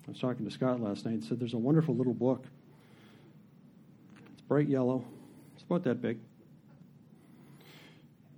I 0.06 0.10
was 0.10 0.18
talking 0.18 0.44
to 0.44 0.50
Scott 0.50 0.80
last 0.80 1.04
night 1.04 1.14
and 1.14 1.24
said 1.24 1.38
there's 1.38 1.54
a 1.54 1.58
wonderful 1.58 1.94
little 1.94 2.14
book. 2.14 2.46
It's 4.32 4.42
bright 4.42 4.68
yellow. 4.68 5.04
It's 5.54 5.62
about 5.62 5.84
that 5.84 6.02
big. 6.02 6.18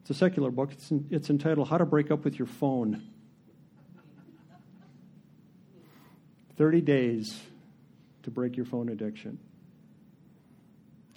It's 0.02 0.10
a 0.10 0.14
secular 0.14 0.50
book. 0.50 0.72
It's, 0.72 0.92
it's 1.10 1.30
entitled 1.30 1.68
How 1.68 1.78
to 1.78 1.86
Break 1.86 2.10
Up 2.10 2.24
with 2.24 2.38
Your 2.38 2.46
Phone. 2.46 3.02
30 6.56 6.80
days 6.80 7.40
to 8.22 8.30
break 8.30 8.56
your 8.56 8.66
phone 8.66 8.88
addiction. 8.88 9.38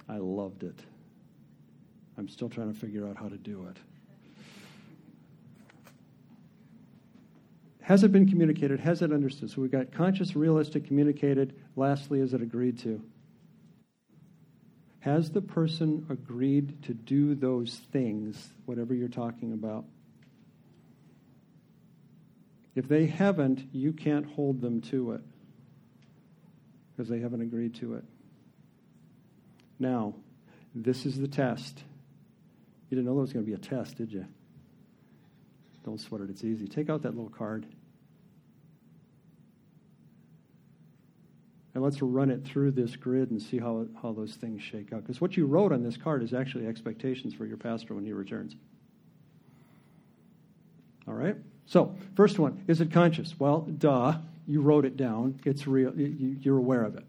I 0.08 0.18
loved 0.18 0.62
it. 0.62 0.78
I'm 2.16 2.28
still 2.28 2.48
trying 2.48 2.72
to 2.72 2.78
figure 2.78 3.06
out 3.06 3.16
how 3.16 3.28
to 3.28 3.36
do 3.36 3.66
it. 3.70 3.76
Has 7.82 8.04
it 8.04 8.12
been 8.12 8.28
communicated? 8.28 8.80
Has 8.80 9.00
it 9.00 9.12
understood? 9.12 9.50
So 9.50 9.62
we've 9.62 9.70
got 9.70 9.92
conscious, 9.92 10.36
realistic, 10.36 10.86
communicated. 10.86 11.54
Lastly, 11.74 12.20
is 12.20 12.34
it 12.34 12.42
agreed 12.42 12.78
to? 12.80 13.02
Has 15.00 15.30
the 15.30 15.40
person 15.40 16.04
agreed 16.10 16.82
to 16.82 16.92
do 16.92 17.34
those 17.34 17.80
things, 17.92 18.52
whatever 18.66 18.94
you're 18.94 19.08
talking 19.08 19.52
about? 19.52 19.86
If 22.78 22.86
they 22.86 23.06
haven't, 23.06 23.66
you 23.72 23.92
can't 23.92 24.24
hold 24.24 24.60
them 24.60 24.80
to 24.82 25.10
it 25.14 25.20
because 26.92 27.08
they 27.08 27.18
haven't 27.18 27.40
agreed 27.40 27.74
to 27.80 27.94
it. 27.94 28.04
Now, 29.80 30.14
this 30.76 31.04
is 31.04 31.18
the 31.18 31.26
test. 31.26 31.82
You 32.88 32.94
didn't 32.94 33.06
know 33.06 33.14
there 33.14 33.22
was 33.22 33.32
going 33.32 33.44
to 33.44 33.50
be 33.50 33.56
a 33.56 33.58
test, 33.58 33.96
did 33.96 34.12
you? 34.12 34.26
Don't 35.84 35.98
sweat 36.00 36.20
it, 36.20 36.30
it's 36.30 36.44
easy. 36.44 36.68
Take 36.68 36.88
out 36.88 37.02
that 37.02 37.16
little 37.16 37.32
card. 37.32 37.66
And 41.74 41.82
let's 41.82 42.00
run 42.00 42.30
it 42.30 42.44
through 42.44 42.70
this 42.70 42.94
grid 42.94 43.32
and 43.32 43.42
see 43.42 43.58
how, 43.58 43.86
how 44.00 44.12
those 44.12 44.34
things 44.34 44.62
shake 44.62 44.92
out. 44.92 45.02
Because 45.02 45.20
what 45.20 45.36
you 45.36 45.46
wrote 45.46 45.72
on 45.72 45.82
this 45.82 45.96
card 45.96 46.22
is 46.22 46.32
actually 46.32 46.68
expectations 46.68 47.34
for 47.34 47.44
your 47.44 47.56
pastor 47.56 47.94
when 47.94 48.04
he 48.04 48.12
returns. 48.12 48.54
All 51.08 51.14
right? 51.14 51.34
So, 51.68 51.94
first 52.16 52.38
one 52.38 52.64
is 52.66 52.80
it 52.80 52.90
conscious? 52.90 53.38
Well, 53.38 53.60
duh. 53.60 54.18
You 54.46 54.62
wrote 54.62 54.86
it 54.86 54.96
down. 54.96 55.38
It's 55.44 55.66
real. 55.66 55.94
You're 55.94 56.56
aware 56.56 56.82
of 56.82 56.96
it. 56.96 57.04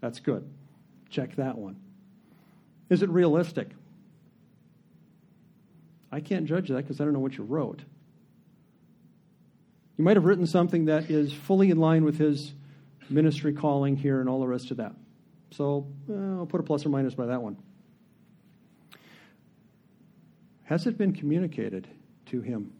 That's 0.00 0.20
good. 0.20 0.48
Check 1.10 1.34
that 1.36 1.58
one. 1.58 1.76
Is 2.88 3.02
it 3.02 3.10
realistic? 3.10 3.68
I 6.12 6.20
can't 6.20 6.46
judge 6.46 6.68
that 6.68 6.76
because 6.76 7.00
I 7.00 7.04
don't 7.04 7.12
know 7.12 7.18
what 7.18 7.36
you 7.36 7.42
wrote. 7.42 7.80
You 9.98 10.04
might 10.04 10.16
have 10.16 10.24
written 10.24 10.46
something 10.46 10.84
that 10.84 11.10
is 11.10 11.32
fully 11.32 11.70
in 11.70 11.78
line 11.78 12.04
with 12.04 12.18
his 12.18 12.54
ministry 13.08 13.52
calling 13.52 13.96
here 13.96 14.20
and 14.20 14.28
all 14.28 14.38
the 14.38 14.46
rest 14.46 14.70
of 14.70 14.76
that. 14.76 14.92
So 15.50 15.88
uh, 16.08 16.38
I'll 16.38 16.46
put 16.46 16.60
a 16.60 16.62
plus 16.62 16.86
or 16.86 16.88
minus 16.90 17.14
by 17.14 17.26
that 17.26 17.42
one. 17.42 17.56
Has 20.64 20.86
it 20.86 20.96
been 20.96 21.12
communicated 21.12 21.88
to 22.26 22.40
him? 22.40 22.72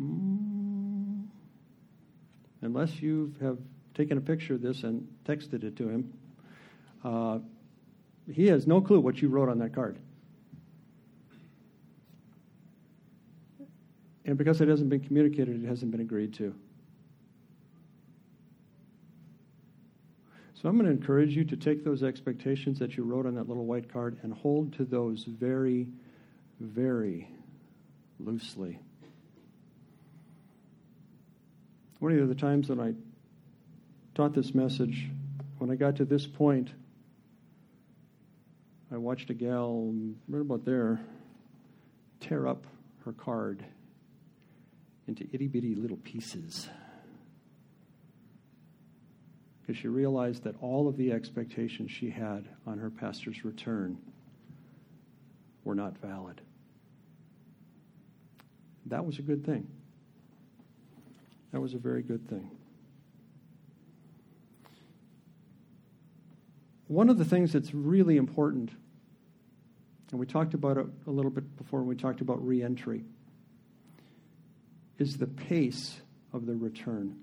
Mm. 0.00 1.26
Unless 2.62 3.00
you 3.00 3.34
have 3.40 3.58
taken 3.94 4.18
a 4.18 4.20
picture 4.20 4.54
of 4.54 4.62
this 4.62 4.82
and 4.82 5.06
texted 5.24 5.64
it 5.64 5.76
to 5.76 5.88
him, 5.88 6.12
uh, 7.04 7.38
he 8.32 8.46
has 8.46 8.66
no 8.66 8.80
clue 8.80 9.00
what 9.00 9.20
you 9.20 9.28
wrote 9.28 9.48
on 9.48 9.58
that 9.58 9.74
card. 9.74 9.98
And 14.24 14.38
because 14.38 14.60
it 14.60 14.68
hasn't 14.68 14.88
been 14.88 15.00
communicated, 15.00 15.62
it 15.62 15.68
hasn't 15.68 15.90
been 15.90 16.00
agreed 16.00 16.32
to. 16.34 16.54
So 20.54 20.70
I'm 20.70 20.78
going 20.78 20.86
to 20.86 20.92
encourage 20.92 21.36
you 21.36 21.44
to 21.44 21.56
take 21.56 21.84
those 21.84 22.02
expectations 22.02 22.78
that 22.78 22.96
you 22.96 23.04
wrote 23.04 23.26
on 23.26 23.34
that 23.34 23.48
little 23.48 23.66
white 23.66 23.92
card 23.92 24.18
and 24.22 24.32
hold 24.32 24.72
to 24.78 24.86
those 24.86 25.24
very, 25.24 25.88
very 26.58 27.28
loosely. 28.18 28.78
One 32.04 32.18
of 32.18 32.28
the 32.28 32.34
times 32.34 32.68
when 32.68 32.80
I 32.80 32.92
taught 34.14 34.34
this 34.34 34.54
message, 34.54 35.08
when 35.56 35.70
I 35.70 35.74
got 35.74 35.96
to 35.96 36.04
this 36.04 36.26
point, 36.26 36.68
I 38.92 38.98
watched 38.98 39.30
a 39.30 39.32
gal 39.32 39.90
right 40.28 40.42
about 40.42 40.66
there 40.66 41.00
tear 42.20 42.46
up 42.46 42.66
her 43.06 43.14
card 43.14 43.64
into 45.08 45.26
itty 45.32 45.48
bitty 45.48 45.74
little 45.74 45.96
pieces. 45.96 46.68
Because 49.62 49.80
she 49.80 49.88
realized 49.88 50.44
that 50.44 50.56
all 50.60 50.88
of 50.88 50.98
the 50.98 51.10
expectations 51.10 51.90
she 51.90 52.10
had 52.10 52.46
on 52.66 52.76
her 52.76 52.90
pastor's 52.90 53.46
return 53.46 53.96
were 55.64 55.74
not 55.74 55.96
valid. 55.96 56.42
That 58.84 59.06
was 59.06 59.18
a 59.18 59.22
good 59.22 59.46
thing. 59.46 59.66
That 61.54 61.60
was 61.60 61.72
a 61.72 61.78
very 61.78 62.02
good 62.02 62.28
thing. 62.28 62.50
One 66.88 67.08
of 67.08 67.16
the 67.16 67.24
things 67.24 67.52
that's 67.52 67.72
really 67.72 68.16
important, 68.16 68.72
and 70.10 70.18
we 70.18 70.26
talked 70.26 70.54
about 70.54 70.78
it 70.78 70.86
a 71.06 71.10
little 71.12 71.30
bit 71.30 71.56
before 71.56 71.78
when 71.78 71.88
we 71.90 71.94
talked 71.94 72.20
about 72.20 72.44
reentry, 72.44 73.04
is 74.98 75.16
the 75.16 75.28
pace 75.28 75.94
of 76.32 76.44
the 76.46 76.56
return. 76.56 77.20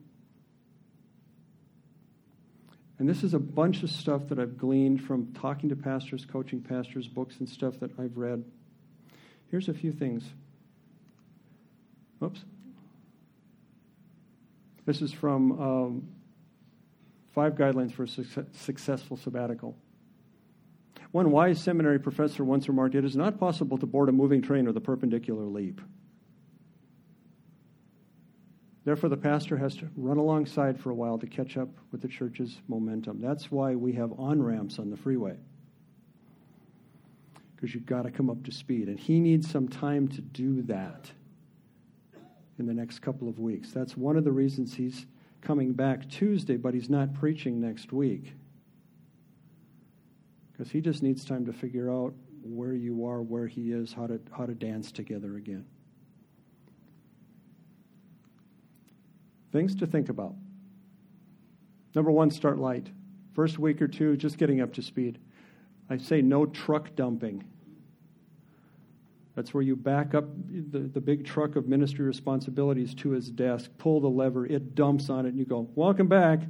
And 3.00 3.10
this 3.10 3.24
is 3.24 3.34
a 3.34 3.40
bunch 3.40 3.84
of 3.84 3.90
stuff 3.90 4.30
that 4.30 4.40
I've 4.40 4.58
gleaned 4.58 5.04
from 5.04 5.34
talking 5.34 5.68
to 5.68 5.76
pastors, 5.76 6.24
coaching 6.24 6.62
pastors, 6.62 7.06
books 7.06 7.36
and 7.40 7.50
stuff 7.50 7.82
that 7.82 8.00
I've 8.00 8.16
read. 8.16 8.46
Here's 9.50 9.68
a 9.68 9.74
few 9.74 9.92
things. 9.92 10.24
Oops. 12.24 12.40
This 14.86 15.02
is 15.02 15.12
from 15.12 15.52
um, 15.60 16.08
Five 17.34 17.54
Guidelines 17.54 17.94
for 17.94 18.04
a 18.04 18.46
Successful 18.54 19.16
Sabbatical. 19.16 19.76
One 21.12 21.32
wise 21.32 21.62
seminary 21.62 22.00
professor 22.00 22.44
once 22.44 22.68
remarked 22.68 22.96
It 22.96 23.06
is 23.06 23.16
not 23.16 23.40
possible 23.40 23.78
to 23.78 23.86
board 23.86 24.10
a 24.10 24.12
moving 24.12 24.42
train 24.42 24.66
with 24.66 24.76
a 24.78 24.82
perpendicular 24.82 25.46
leap. 25.46 25.82
Therefore, 28.84 29.10
the 29.10 29.18
pastor 29.18 29.58
has 29.58 29.76
to 29.76 29.90
run 29.96 30.18
alongside 30.18 30.80
for 30.80 30.90
a 30.90 30.96
while 30.96 31.20
to 31.20 31.28
catch 31.28 31.56
up 31.56 31.70
with 31.92 32.02
the 32.02 32.08
church's 32.08 32.60
momentum. 32.68 33.22
That's 33.22 33.52
why 33.52 33.76
we 33.76 33.94
have 33.94 34.12
on 34.20 34.42
ramps 34.42 34.80
on 34.80 34.90
the 34.90 34.98
freeway, 34.98 35.38
because 37.56 37.76
you've 37.76 37.86
got 37.86 38.04
to 38.04 38.12
come 38.12 38.30
up 38.30 38.44
to 38.46 38.52
speed. 38.52 38.88
And 38.88 39.00
he 39.00 39.20
needs 39.20 39.50
some 39.52 39.68
time 39.68 40.08
to 40.08 40.22
do 40.22 40.64
that 40.64 41.12
in 42.62 42.68
the 42.68 42.74
next 42.74 43.00
couple 43.00 43.28
of 43.28 43.40
weeks. 43.40 43.72
That's 43.72 43.98
one 43.98 44.16
of 44.16 44.24
the 44.24 44.32
reasons 44.32 44.76
he's 44.76 45.08
coming 45.42 45.74
back 45.74 46.08
Tuesday, 46.08 46.58
but 46.58 46.76
he's 46.76 46.92
not 46.92 47.12
preaching 47.16 47.60
next 47.60 47.92
week. 47.92 48.34
Because 50.52 50.72
he 50.72 50.80
just 50.80 51.02
needs 51.02 51.26
time 51.26 51.44
to 51.48 51.54
figure 51.54 51.92
out 51.92 52.14
where 52.44 52.74
you 52.74 53.04
are, 53.08 53.24
where 53.24 53.48
he 53.48 53.72
is, 53.72 53.94
how 53.94 54.06
to, 54.06 54.22
how 54.32 54.46
to 54.46 54.54
dance 54.54 54.92
together 54.92 55.38
again. 55.38 55.66
Things 59.52 59.76
to 59.78 59.88
think 59.88 60.10
about. 60.10 60.36
Number 61.96 62.12
one, 62.12 62.30
start 62.30 62.60
light. 62.60 62.90
First 63.34 63.58
week 63.58 63.82
or 63.82 63.88
two, 63.88 64.16
just 64.16 64.38
getting 64.38 64.62
up 64.62 64.72
to 64.74 64.84
speed. 64.84 65.18
I 65.90 65.98
say 65.98 66.22
no 66.22 66.46
truck 66.46 66.96
dumping. 66.96 67.44
That's 69.36 69.54
where 69.54 69.64
you 69.64 69.76
back 69.76 70.14
up 70.14 70.26
the, 70.50 70.80
the 70.80 71.00
big 71.00 71.26
truck 71.26 71.56
of 71.56 71.68
ministry 71.68 72.06
responsibilities 72.06 72.94
to 72.96 73.12
his 73.12 73.30
desk, 73.30 73.72
pull 73.78 74.02
the 74.02 74.10
lever, 74.10 74.46
it 74.46 74.76
dumps 74.76 75.10
on 75.10 75.26
it, 75.26 75.30
and 75.30 75.40
you 75.40 75.46
go, 75.46 75.70
Welcome 75.76 76.08
back. 76.08 76.42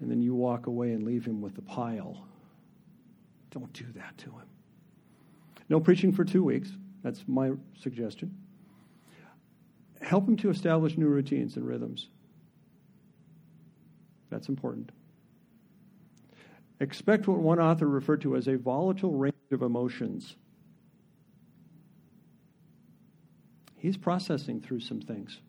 And 0.00 0.10
then 0.10 0.22
you 0.22 0.34
walk 0.34 0.68
away 0.68 0.92
and 0.92 1.02
leave 1.02 1.24
him 1.24 1.40
with 1.40 1.54
the 1.56 1.62
pile. 1.62 2.24
Don't 3.50 3.72
do 3.72 3.84
that 3.96 4.16
to 4.18 4.30
him. 4.30 4.46
No 5.68 5.80
preaching 5.80 6.12
for 6.12 6.24
two 6.24 6.44
weeks. 6.44 6.70
That's 7.02 7.24
my 7.26 7.52
suggestion. 7.80 8.34
Help 10.00 10.28
him 10.28 10.36
to 10.38 10.50
establish 10.50 10.96
new 10.96 11.08
routines 11.08 11.56
and 11.56 11.66
rhythms. 11.66 12.08
That's 14.30 14.48
important. 14.48 14.92
Expect 16.80 17.26
what 17.26 17.38
one 17.38 17.58
author 17.58 17.88
referred 17.88 18.20
to 18.22 18.36
as 18.36 18.46
a 18.46 18.56
volatile 18.56 19.12
range 19.12 19.34
of 19.50 19.62
emotions. 19.62 20.36
He's 23.78 23.96
processing 23.96 24.60
through 24.60 24.80
some 24.80 25.00
things. 25.00 25.40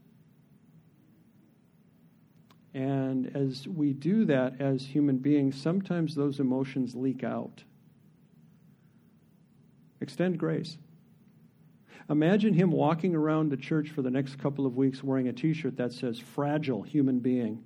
And 2.73 3.35
as 3.35 3.67
we 3.67 3.93
do 3.93 4.25
that 4.25 4.61
as 4.61 4.85
human 4.85 5.17
beings, 5.17 5.59
sometimes 5.59 6.15
those 6.15 6.39
emotions 6.39 6.95
leak 6.95 7.23
out. 7.23 7.63
Extend 10.01 10.37
grace. 10.37 10.77
Imagine 12.09 12.53
him 12.53 12.71
walking 12.71 13.15
around 13.15 13.49
the 13.49 13.57
church 13.57 13.89
for 13.89 14.01
the 14.01 14.09
next 14.09 14.37
couple 14.39 14.65
of 14.65 14.75
weeks 14.75 15.03
wearing 15.03 15.27
a 15.27 15.33
t 15.33 15.53
shirt 15.53 15.77
that 15.77 15.93
says 15.93 16.19
fragile 16.19 16.81
human 16.81 17.19
being. 17.19 17.63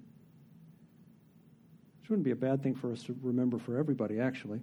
Which 2.02 2.10
wouldn't 2.10 2.26
be 2.26 2.32
a 2.32 2.36
bad 2.36 2.64
thing 2.64 2.76
for 2.76 2.92
us 2.92 3.04
to 3.04 3.16
remember 3.22 3.58
for 3.58 3.78
everybody, 3.78 4.20
actually. 4.20 4.62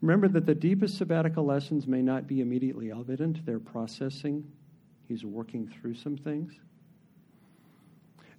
Remember 0.00 0.28
that 0.28 0.46
the 0.46 0.54
deepest 0.54 0.96
sabbatical 0.96 1.44
lessons 1.44 1.86
may 1.86 2.00
not 2.00 2.26
be 2.26 2.40
immediately 2.40 2.90
evident, 2.90 3.44
they're 3.44 3.58
processing. 3.58 4.50
He's 5.06 5.24
working 5.24 5.68
through 5.68 5.94
some 5.94 6.16
things. 6.16 6.52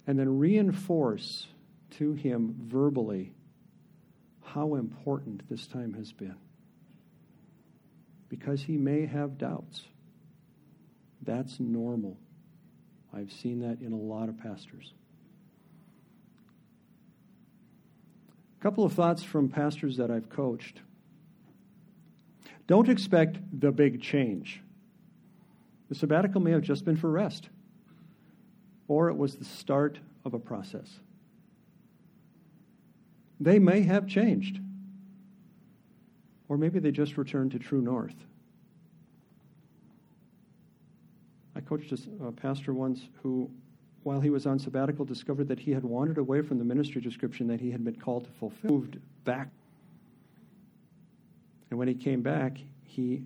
And 0.06 0.18
then 0.18 0.38
reinforce 0.38 1.46
to 1.98 2.14
him 2.14 2.56
verbally 2.66 3.32
how 4.42 4.74
important 4.74 5.48
this 5.48 5.66
time 5.66 5.94
has 5.94 6.12
been. 6.12 6.36
Because 8.28 8.62
he 8.62 8.76
may 8.76 9.06
have 9.06 9.38
doubts. 9.38 9.82
That's 11.22 11.60
normal. 11.60 12.16
I've 13.14 13.30
seen 13.30 13.60
that 13.60 13.80
in 13.80 13.92
a 13.92 13.96
lot 13.96 14.28
of 14.28 14.38
pastors. 14.38 14.94
A 18.58 18.62
couple 18.62 18.84
of 18.84 18.92
thoughts 18.94 19.22
from 19.22 19.48
pastors 19.48 19.96
that 19.98 20.10
I've 20.10 20.28
coached. 20.28 20.80
Don't 22.72 22.88
expect 22.88 23.36
the 23.60 23.70
big 23.70 24.00
change. 24.00 24.62
The 25.90 25.94
sabbatical 25.94 26.40
may 26.40 26.52
have 26.52 26.62
just 26.62 26.86
been 26.86 26.96
for 26.96 27.10
rest, 27.10 27.50
or 28.88 29.10
it 29.10 29.14
was 29.14 29.36
the 29.36 29.44
start 29.44 29.98
of 30.24 30.32
a 30.32 30.38
process. 30.38 30.88
They 33.38 33.58
may 33.58 33.82
have 33.82 34.06
changed, 34.06 34.58
or 36.48 36.56
maybe 36.56 36.78
they 36.78 36.92
just 36.92 37.18
returned 37.18 37.50
to 37.50 37.58
true 37.58 37.82
north. 37.82 38.16
I 41.54 41.60
coached 41.60 41.92
a 41.92 42.32
pastor 42.32 42.72
once 42.72 43.06
who, 43.22 43.50
while 44.02 44.22
he 44.22 44.30
was 44.30 44.46
on 44.46 44.58
sabbatical, 44.58 45.04
discovered 45.04 45.48
that 45.48 45.58
he 45.58 45.72
had 45.72 45.84
wandered 45.84 46.16
away 46.16 46.40
from 46.40 46.56
the 46.56 46.64
ministry 46.64 47.02
description 47.02 47.46
that 47.48 47.60
he 47.60 47.70
had 47.70 47.84
been 47.84 47.96
called 47.96 48.24
to 48.24 48.30
fulfill, 48.30 48.70
moved 48.70 48.96
back. 49.26 49.50
And 51.72 51.78
when 51.78 51.88
he 51.88 51.94
came 51.94 52.20
back, 52.20 52.58
he 52.84 53.22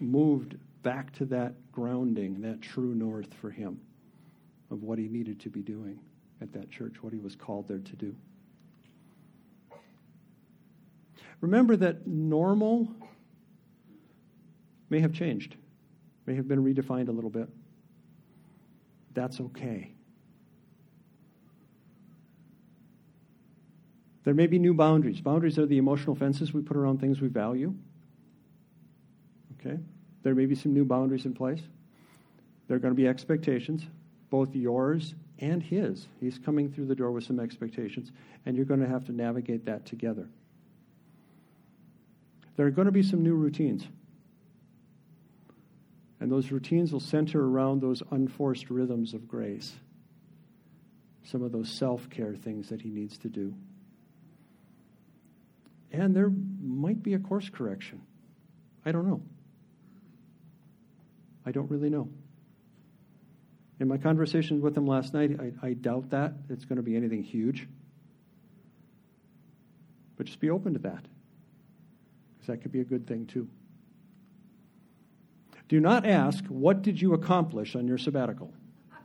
moved 0.00 0.56
back 0.82 1.12
to 1.16 1.26
that 1.26 1.52
grounding, 1.70 2.40
that 2.40 2.62
true 2.62 2.94
north 2.94 3.34
for 3.34 3.50
him 3.50 3.78
of 4.70 4.82
what 4.82 4.98
he 4.98 5.06
needed 5.06 5.38
to 5.40 5.50
be 5.50 5.60
doing 5.60 6.00
at 6.40 6.50
that 6.54 6.70
church, 6.70 7.02
what 7.02 7.12
he 7.12 7.18
was 7.18 7.36
called 7.36 7.68
there 7.68 7.80
to 7.80 7.96
do. 7.96 8.16
Remember 11.42 11.76
that 11.76 12.06
normal 12.06 12.88
may 14.88 15.00
have 15.00 15.12
changed, 15.12 15.56
may 16.24 16.34
have 16.36 16.48
been 16.48 16.64
redefined 16.64 17.08
a 17.08 17.12
little 17.12 17.28
bit. 17.28 17.50
That's 19.12 19.40
okay. 19.42 19.93
There 24.24 24.34
may 24.34 24.46
be 24.46 24.58
new 24.58 24.74
boundaries. 24.74 25.20
Boundaries 25.20 25.58
are 25.58 25.66
the 25.66 25.78
emotional 25.78 26.16
fences 26.16 26.52
we 26.52 26.62
put 26.62 26.76
around 26.76 27.00
things 27.00 27.20
we 27.20 27.28
value. 27.28 27.74
Okay? 29.60 29.78
There 30.22 30.34
may 30.34 30.46
be 30.46 30.54
some 30.54 30.72
new 30.72 30.84
boundaries 30.84 31.26
in 31.26 31.34
place. 31.34 31.60
There 32.66 32.76
are 32.76 32.80
going 32.80 32.94
to 32.94 33.00
be 33.00 33.06
expectations, 33.06 33.84
both 34.30 34.54
yours 34.54 35.14
and 35.38 35.62
his. 35.62 36.08
He's 36.20 36.38
coming 36.38 36.72
through 36.72 36.86
the 36.86 36.94
door 36.94 37.12
with 37.12 37.24
some 37.24 37.38
expectations, 37.38 38.10
and 38.46 38.56
you're 38.56 38.64
going 38.64 38.80
to 38.80 38.88
have 38.88 39.04
to 39.06 39.12
navigate 39.12 39.66
that 39.66 39.84
together. 39.84 40.26
There 42.56 42.66
are 42.66 42.70
going 42.70 42.86
to 42.86 42.92
be 42.92 43.02
some 43.02 43.22
new 43.22 43.34
routines. 43.34 43.86
And 46.20 46.32
those 46.32 46.50
routines 46.50 46.92
will 46.92 47.00
center 47.00 47.44
around 47.44 47.82
those 47.82 48.02
unforced 48.10 48.70
rhythms 48.70 49.12
of 49.12 49.28
grace, 49.28 49.74
some 51.24 51.42
of 51.42 51.52
those 51.52 51.68
self 51.68 52.08
care 52.08 52.34
things 52.34 52.70
that 52.70 52.80
he 52.80 52.88
needs 52.88 53.18
to 53.18 53.28
do. 53.28 53.54
And 55.94 56.14
there 56.14 56.32
might 56.60 57.04
be 57.04 57.14
a 57.14 57.20
course 57.20 57.48
correction. 57.48 58.02
I 58.84 58.90
don't 58.90 59.06
know. 59.06 59.22
I 61.46 61.52
don't 61.52 61.70
really 61.70 61.88
know. 61.88 62.08
In 63.78 63.86
my 63.86 63.96
conversations 63.96 64.60
with 64.60 64.76
him 64.76 64.88
last 64.88 65.14
night, 65.14 65.38
I, 65.38 65.68
I 65.68 65.72
doubt 65.74 66.10
that 66.10 66.32
it's 66.50 66.64
going 66.64 66.78
to 66.78 66.82
be 66.82 66.96
anything 66.96 67.22
huge. 67.22 67.68
But 70.16 70.26
just 70.26 70.40
be 70.40 70.50
open 70.50 70.72
to 70.72 70.80
that, 70.80 71.04
because 72.34 72.48
that 72.48 72.56
could 72.62 72.72
be 72.72 72.80
a 72.80 72.84
good 72.84 73.06
thing 73.06 73.26
too. 73.26 73.48
Do 75.68 75.78
not 75.78 76.04
ask, 76.04 76.44
What 76.46 76.82
did 76.82 77.00
you 77.00 77.14
accomplish 77.14 77.76
on 77.76 77.86
your 77.86 77.98
sabbatical? 77.98 78.52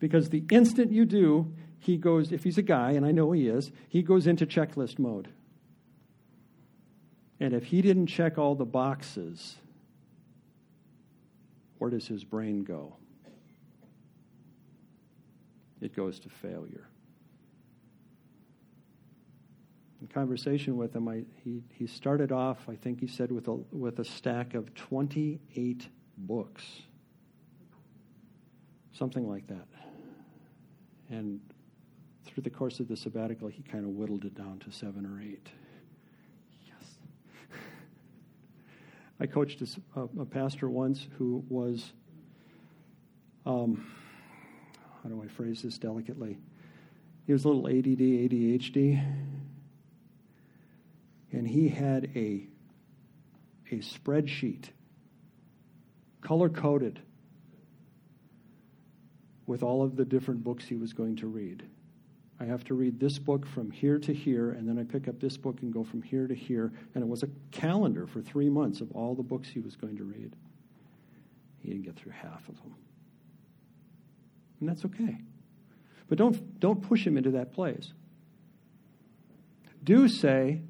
Because 0.00 0.28
the 0.28 0.44
instant 0.50 0.92
you 0.92 1.06
do, 1.06 1.54
he 1.82 1.96
goes, 1.96 2.30
if 2.30 2.44
he's 2.44 2.58
a 2.58 2.62
guy, 2.62 2.92
and 2.92 3.04
I 3.04 3.10
know 3.10 3.32
he 3.32 3.48
is, 3.48 3.72
he 3.88 4.02
goes 4.02 4.28
into 4.28 4.46
checklist 4.46 5.00
mode. 5.00 5.28
And 7.40 7.52
if 7.52 7.64
he 7.64 7.82
didn't 7.82 8.06
check 8.06 8.38
all 8.38 8.54
the 8.54 8.64
boxes, 8.64 9.56
where 11.78 11.90
does 11.90 12.06
his 12.06 12.22
brain 12.22 12.62
go? 12.62 12.94
It 15.80 15.96
goes 15.96 16.20
to 16.20 16.28
failure. 16.28 16.86
In 20.00 20.06
conversation 20.06 20.76
with 20.76 20.94
him, 20.94 21.08
I, 21.08 21.24
he, 21.42 21.64
he 21.72 21.88
started 21.88 22.30
off, 22.30 22.68
I 22.68 22.76
think 22.76 23.00
he 23.00 23.08
said, 23.08 23.32
with 23.32 23.48
a, 23.48 23.54
with 23.72 23.98
a 23.98 24.04
stack 24.04 24.54
of 24.54 24.72
28 24.74 25.88
books. 26.16 26.62
Something 28.92 29.28
like 29.28 29.48
that. 29.48 29.66
And 31.10 31.40
through 32.24 32.42
the 32.42 32.50
course 32.50 32.80
of 32.80 32.88
the 32.88 32.96
sabbatical, 32.96 33.48
he 33.48 33.62
kind 33.62 33.84
of 33.84 33.90
whittled 33.90 34.24
it 34.24 34.34
down 34.34 34.58
to 34.60 34.70
seven 34.70 35.06
or 35.06 35.20
eight. 35.20 35.48
Yes. 36.66 36.94
I 39.20 39.26
coached 39.26 39.62
a, 39.62 40.00
a 40.20 40.24
pastor 40.24 40.68
once 40.68 41.06
who 41.18 41.44
was, 41.48 41.92
um, 43.44 43.86
how 45.02 45.08
do 45.08 45.22
I 45.22 45.28
phrase 45.28 45.62
this 45.62 45.78
delicately? 45.78 46.38
He 47.26 47.32
was 47.32 47.44
a 47.44 47.48
little 47.48 47.66
ADD, 47.66 47.98
ADHD, 47.98 49.04
and 51.32 51.46
he 51.46 51.68
had 51.68 52.10
a, 52.14 52.46
a 53.70 53.78
spreadsheet, 53.78 54.66
color 56.20 56.48
coded, 56.48 57.00
with 59.46 59.62
all 59.62 59.82
of 59.82 59.96
the 59.96 60.04
different 60.04 60.44
books 60.44 60.64
he 60.64 60.76
was 60.76 60.92
going 60.92 61.16
to 61.16 61.26
read. 61.26 61.64
I 62.42 62.46
have 62.46 62.64
to 62.64 62.74
read 62.74 62.98
this 62.98 63.20
book 63.20 63.46
from 63.46 63.70
here 63.70 64.00
to 64.00 64.12
here, 64.12 64.50
and 64.50 64.68
then 64.68 64.76
I 64.76 64.82
pick 64.82 65.06
up 65.06 65.20
this 65.20 65.36
book 65.36 65.62
and 65.62 65.72
go 65.72 65.84
from 65.84 66.02
here 66.02 66.26
to 66.26 66.34
here. 66.34 66.72
And 66.92 67.04
it 67.04 67.06
was 67.06 67.22
a 67.22 67.28
calendar 67.52 68.04
for 68.04 68.20
three 68.20 68.50
months 68.50 68.80
of 68.80 68.90
all 68.92 69.14
the 69.14 69.22
books 69.22 69.48
he 69.48 69.60
was 69.60 69.76
going 69.76 69.96
to 69.98 70.02
read. 70.02 70.34
He 71.60 71.68
didn't 71.68 71.84
get 71.84 71.94
through 71.94 72.10
half 72.10 72.48
of 72.48 72.56
them. 72.56 72.74
And 74.58 74.68
that's 74.68 74.84
okay. 74.86 75.18
But 76.08 76.18
don't, 76.18 76.58
don't 76.58 76.82
push 76.82 77.06
him 77.06 77.16
into 77.16 77.30
that 77.30 77.52
place. 77.52 77.92
Do 79.84 80.08
say, 80.08 80.62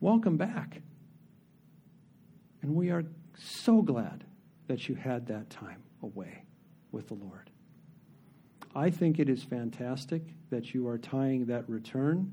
Welcome 0.00 0.36
back. 0.36 0.82
And 2.60 2.74
we 2.74 2.90
are 2.90 3.04
so 3.38 3.80
glad 3.80 4.24
that 4.66 4.86
you 4.86 4.96
had 4.96 5.28
that 5.28 5.48
time 5.48 5.82
away 6.02 6.44
with 6.92 7.08
the 7.08 7.14
Lord. 7.14 7.48
I 8.74 8.90
think 8.90 9.18
it 9.18 9.28
is 9.28 9.42
fantastic 9.42 10.22
that 10.50 10.74
you 10.74 10.88
are 10.88 10.98
tying 10.98 11.46
that 11.46 11.68
return 11.68 12.32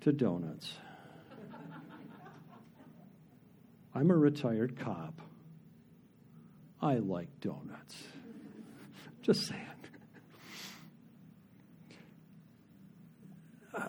to 0.00 0.12
donuts. 0.12 0.72
I'm 3.94 4.10
a 4.10 4.16
retired 4.16 4.78
cop. 4.78 5.20
I 6.80 6.96
like 6.96 7.28
donuts. 7.40 7.96
Just 9.22 9.46
saying. 9.46 9.62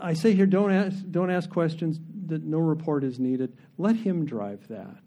I 0.01 0.13
say 0.13 0.33
here 0.33 0.45
don't 0.45 0.71
ask, 0.71 0.97
don't 1.09 1.31
ask 1.31 1.49
questions 1.49 1.99
that 2.27 2.43
no 2.43 2.59
report 2.59 3.03
is 3.03 3.19
needed. 3.19 3.57
Let 3.77 3.95
him 3.95 4.25
drive 4.25 4.67
that. 4.67 5.01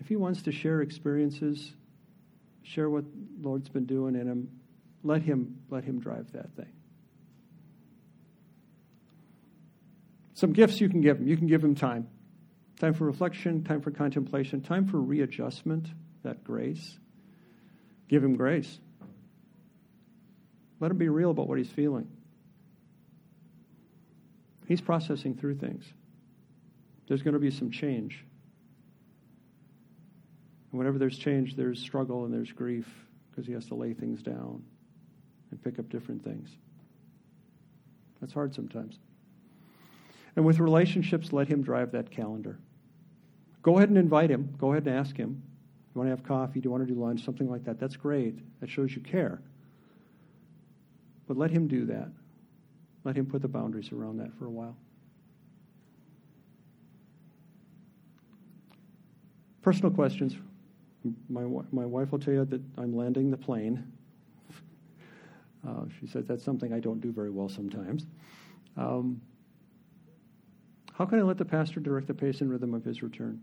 If 0.00 0.08
he 0.08 0.16
wants 0.16 0.42
to 0.42 0.52
share 0.52 0.80
experiences, 0.80 1.72
share 2.66 2.90
what 2.90 3.04
Lord's 3.40 3.68
been 3.68 3.86
doing 3.86 4.14
in 4.14 4.26
him. 4.26 4.50
Let 5.02 5.22
him 5.22 5.58
let 5.70 5.84
him 5.84 6.00
drive 6.00 6.32
that 6.32 6.54
thing. 6.56 6.72
Some 10.34 10.52
gifts 10.52 10.80
you 10.80 10.88
can 10.88 11.00
give 11.00 11.18
him. 11.18 11.26
You 11.26 11.36
can 11.36 11.46
give 11.46 11.62
him 11.62 11.74
time. 11.74 12.08
Time 12.78 12.92
for 12.92 13.06
reflection, 13.06 13.64
time 13.64 13.80
for 13.80 13.90
contemplation, 13.90 14.60
time 14.60 14.86
for 14.86 14.98
readjustment, 14.98 15.88
that 16.24 16.44
grace. 16.44 16.98
Give 18.08 18.22
him 18.22 18.36
grace. 18.36 18.78
Let 20.78 20.90
him 20.90 20.98
be 20.98 21.08
real 21.08 21.30
about 21.30 21.48
what 21.48 21.56
he's 21.56 21.70
feeling. 21.70 22.08
He's 24.68 24.80
processing 24.80 25.36
through 25.36 25.56
things. 25.56 25.84
There's 27.08 27.22
going 27.22 27.34
to 27.34 27.40
be 27.40 27.50
some 27.50 27.70
change. 27.70 28.24
Whenever 30.76 30.98
there's 30.98 31.18
change, 31.18 31.56
there's 31.56 31.80
struggle 31.80 32.24
and 32.24 32.34
there's 32.34 32.52
grief 32.52 32.86
because 33.30 33.46
he 33.46 33.52
has 33.52 33.66
to 33.66 33.74
lay 33.74 33.94
things 33.94 34.22
down 34.22 34.62
and 35.50 35.62
pick 35.62 35.78
up 35.78 35.88
different 35.88 36.22
things. 36.22 36.50
That's 38.20 38.32
hard 38.32 38.54
sometimes. 38.54 38.98
And 40.36 40.44
with 40.44 40.58
relationships, 40.58 41.32
let 41.32 41.48
him 41.48 41.62
drive 41.62 41.92
that 41.92 42.10
calendar. 42.10 42.58
Go 43.62 43.76
ahead 43.78 43.88
and 43.88 43.98
invite 43.98 44.30
him. 44.30 44.54
Go 44.58 44.72
ahead 44.72 44.86
and 44.86 44.94
ask 44.94 45.16
him. 45.16 45.30
Do 45.32 45.40
you 45.94 45.98
want 46.00 46.06
to 46.08 46.10
have 46.10 46.22
coffee? 46.22 46.60
Do 46.60 46.66
you 46.66 46.70
want 46.70 46.86
to 46.86 46.92
do 46.92 47.00
lunch? 47.00 47.24
Something 47.24 47.50
like 47.50 47.64
that. 47.64 47.80
That's 47.80 47.96
great. 47.96 48.38
That 48.60 48.68
shows 48.68 48.94
you 48.94 49.00
care. 49.00 49.40
But 51.26 51.38
let 51.38 51.50
him 51.50 51.66
do 51.68 51.86
that. 51.86 52.08
Let 53.04 53.16
him 53.16 53.26
put 53.26 53.40
the 53.40 53.48
boundaries 53.48 53.92
around 53.92 54.18
that 54.18 54.32
for 54.38 54.46
a 54.46 54.50
while. 54.50 54.76
Personal 59.62 59.90
questions 59.90 60.36
my, 61.28 61.42
my 61.72 61.84
wife 61.84 62.12
will 62.12 62.18
tell 62.18 62.34
you 62.34 62.44
that 62.44 62.62
I'm 62.78 62.96
landing 62.96 63.30
the 63.30 63.36
plane. 63.36 63.92
Uh, 65.66 65.84
she 66.00 66.06
says 66.06 66.26
That's 66.26 66.44
something 66.44 66.72
I 66.72 66.80
don't 66.80 67.00
do 67.00 67.12
very 67.12 67.30
well 67.30 67.48
sometimes. 67.48 68.06
Um, 68.76 69.20
how 70.92 71.04
can 71.04 71.18
I 71.18 71.22
let 71.22 71.38
the 71.38 71.44
pastor 71.44 71.80
direct 71.80 72.06
the 72.06 72.14
pace 72.14 72.40
and 72.40 72.50
rhythm 72.50 72.72
of 72.72 72.84
his 72.84 73.02
return? 73.02 73.40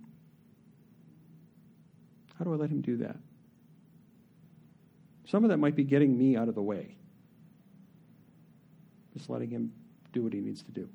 How 2.37 2.45
do 2.45 2.53
I 2.53 2.55
let 2.55 2.69
him 2.69 2.81
do 2.81 2.97
that? 2.97 3.17
Some 5.25 5.43
of 5.43 5.49
that 5.49 5.57
might 5.57 5.75
be 5.75 5.83
getting 5.83 6.17
me 6.17 6.35
out 6.35 6.47
of 6.47 6.55
the 6.55 6.61
way, 6.61 6.95
just 9.13 9.29
letting 9.29 9.49
him 9.49 9.71
do 10.11 10.23
what 10.23 10.33
he 10.33 10.39
needs 10.39 10.63
to 10.63 10.71
do. 10.71 10.89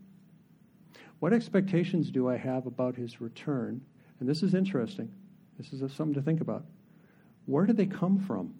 What 1.20 1.32
expectations 1.32 2.10
do 2.10 2.28
I 2.28 2.36
have 2.36 2.66
about 2.66 2.96
his 2.96 3.20
return? 3.20 3.80
And 4.20 4.28
this 4.28 4.42
is 4.42 4.54
interesting. 4.54 5.12
This 5.58 5.72
is 5.72 5.80
something 5.92 6.14
to 6.14 6.22
think 6.22 6.40
about. 6.40 6.64
Where 7.46 7.66
do 7.66 7.72
they 7.72 7.86
come 7.86 8.20
from? 8.20 8.54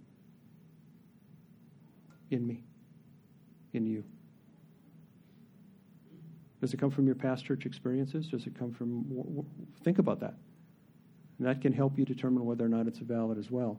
In 2.30 2.46
me, 2.46 2.62
in 3.72 3.86
you. 3.86 4.05
Does 6.61 6.74
it 6.74 6.78
come 6.78 6.90
from 6.90 7.07
your 7.07 7.14
past 7.14 7.44
church 7.44 7.64
experiences? 7.66 8.28
Does 8.28 8.46
it 8.46 8.59
come 8.59 8.72
from. 8.72 9.46
Think 9.84 9.99
about 9.99 10.20
that. 10.20 10.34
And 11.38 11.46
that 11.46 11.61
can 11.61 11.72
help 11.72 11.99
you 11.99 12.05
determine 12.05 12.44
whether 12.44 12.64
or 12.64 12.68
not 12.68 12.88
it's 12.88 12.99
valid 12.99 13.38
as 13.38 13.51
well. 13.51 13.78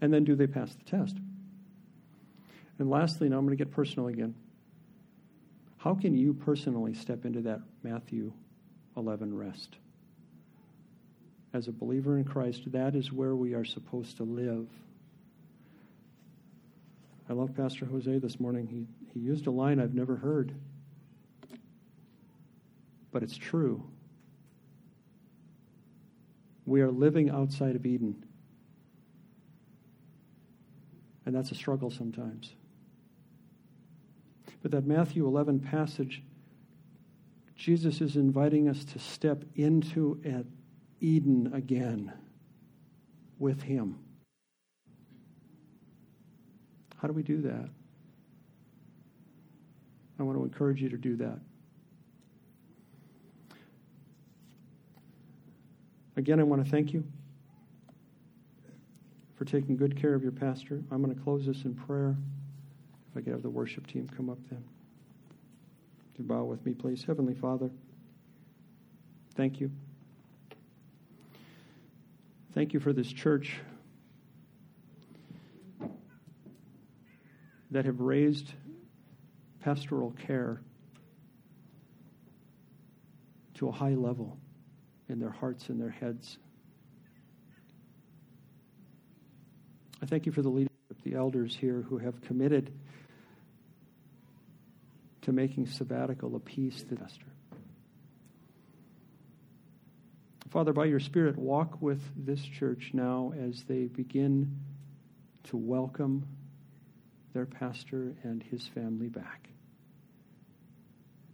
And 0.00 0.12
then 0.12 0.24
do 0.24 0.34
they 0.34 0.46
pass 0.46 0.74
the 0.74 0.84
test? 0.84 1.16
And 2.78 2.90
lastly, 2.90 3.28
now 3.28 3.36
I'm 3.36 3.44
going 3.44 3.56
to 3.56 3.62
get 3.62 3.72
personal 3.72 4.08
again. 4.08 4.34
How 5.76 5.94
can 5.94 6.16
you 6.16 6.32
personally 6.32 6.94
step 6.94 7.24
into 7.26 7.42
that 7.42 7.60
Matthew 7.82 8.32
11 8.96 9.36
rest? 9.36 9.76
As 11.54 11.68
a 11.68 11.72
believer 11.72 12.16
in 12.16 12.24
Christ, 12.24 12.62
that 12.72 12.94
is 12.94 13.12
where 13.12 13.34
we 13.34 13.54
are 13.54 13.64
supposed 13.64 14.16
to 14.16 14.22
live. 14.22 14.68
I 17.28 17.34
love 17.34 17.54
Pastor 17.54 17.84
Jose 17.86 18.18
this 18.18 18.40
morning. 18.40 18.66
He, 18.66 18.86
he 19.12 19.20
used 19.20 19.46
a 19.46 19.50
line 19.50 19.80
I've 19.80 19.94
never 19.94 20.16
heard, 20.16 20.54
but 23.10 23.22
it's 23.22 23.36
true. 23.36 23.82
We 26.64 26.80
are 26.80 26.90
living 26.90 27.30
outside 27.30 27.76
of 27.76 27.84
Eden. 27.84 28.24
And 31.26 31.34
that's 31.34 31.50
a 31.50 31.54
struggle 31.54 31.90
sometimes. 31.90 32.52
But 34.62 34.70
that 34.70 34.86
Matthew 34.86 35.26
11 35.26 35.60
passage, 35.60 36.22
Jesus 37.56 38.00
is 38.00 38.16
inviting 38.16 38.68
us 38.68 38.84
to 38.86 38.98
step 38.98 39.44
into 39.54 40.20
Eden 41.02 41.50
again 41.52 42.12
with 43.38 43.60
Him. 43.60 43.98
How 46.96 47.08
do 47.08 47.12
we 47.12 47.24
do 47.24 47.42
that? 47.42 47.68
I 50.18 50.22
want 50.22 50.38
to 50.38 50.44
encourage 50.44 50.80
you 50.80 50.88
to 50.88 50.96
do 50.96 51.16
that. 51.16 51.40
Again, 56.16 56.38
I 56.38 56.44
want 56.44 56.64
to 56.64 56.70
thank 56.70 56.92
you 56.92 57.04
for 59.34 59.44
taking 59.44 59.76
good 59.76 60.00
care 60.00 60.14
of 60.14 60.22
your 60.22 60.30
pastor. 60.30 60.84
I'm 60.92 61.02
going 61.02 61.12
to 61.12 61.20
close 61.20 61.44
this 61.44 61.64
in 61.64 61.74
prayer. 61.74 62.16
If 63.10 63.16
I 63.16 63.20
could 63.22 63.32
have 63.32 63.42
the 63.42 63.50
worship 63.50 63.88
team 63.88 64.08
come 64.16 64.30
up 64.30 64.38
then. 64.48 64.62
To 66.16 66.22
bow 66.22 66.44
with 66.44 66.64
me, 66.64 66.74
please. 66.74 67.02
Heavenly 67.02 67.34
Father, 67.34 67.70
thank 69.34 69.58
you. 69.58 69.72
Thank 72.62 72.74
you 72.74 72.78
for 72.78 72.92
this 72.92 73.12
church 73.12 73.56
that 77.72 77.86
have 77.86 77.98
raised 77.98 78.52
pastoral 79.58 80.12
care 80.28 80.62
to 83.54 83.66
a 83.66 83.72
high 83.72 83.94
level 83.94 84.38
in 85.08 85.18
their 85.18 85.32
hearts 85.32 85.70
and 85.70 85.80
their 85.80 85.90
heads. 85.90 86.38
I 90.00 90.06
thank 90.06 90.26
you 90.26 90.30
for 90.30 90.42
the 90.42 90.48
leadership, 90.48 91.02
the 91.02 91.14
elders 91.16 91.56
here 91.56 91.84
who 91.88 91.98
have 91.98 92.20
committed 92.20 92.72
to 95.22 95.32
making 95.32 95.66
sabbatical 95.66 96.36
a 96.36 96.38
peace 96.38 96.80
to 96.84 96.96
Esther. 97.02 97.31
Father, 100.52 100.74
by 100.74 100.84
your 100.84 101.00
Spirit, 101.00 101.38
walk 101.38 101.80
with 101.80 102.02
this 102.14 102.42
church 102.42 102.90
now 102.92 103.32
as 103.34 103.62
they 103.62 103.84
begin 103.84 104.58
to 105.44 105.56
welcome 105.56 106.26
their 107.32 107.46
pastor 107.46 108.14
and 108.22 108.42
his 108.42 108.66
family 108.66 109.08
back. 109.08 109.48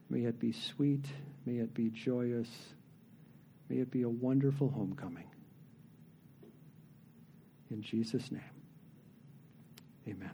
May 0.08 0.20
it 0.20 0.38
be 0.38 0.52
sweet. 0.52 1.04
May 1.44 1.56
it 1.56 1.74
be 1.74 1.90
joyous. 1.90 2.48
May 3.68 3.78
it 3.78 3.90
be 3.90 4.02
a 4.02 4.08
wonderful 4.08 4.70
homecoming. 4.70 5.28
In 7.72 7.82
Jesus' 7.82 8.30
name, 8.30 8.40
amen. 10.06 10.30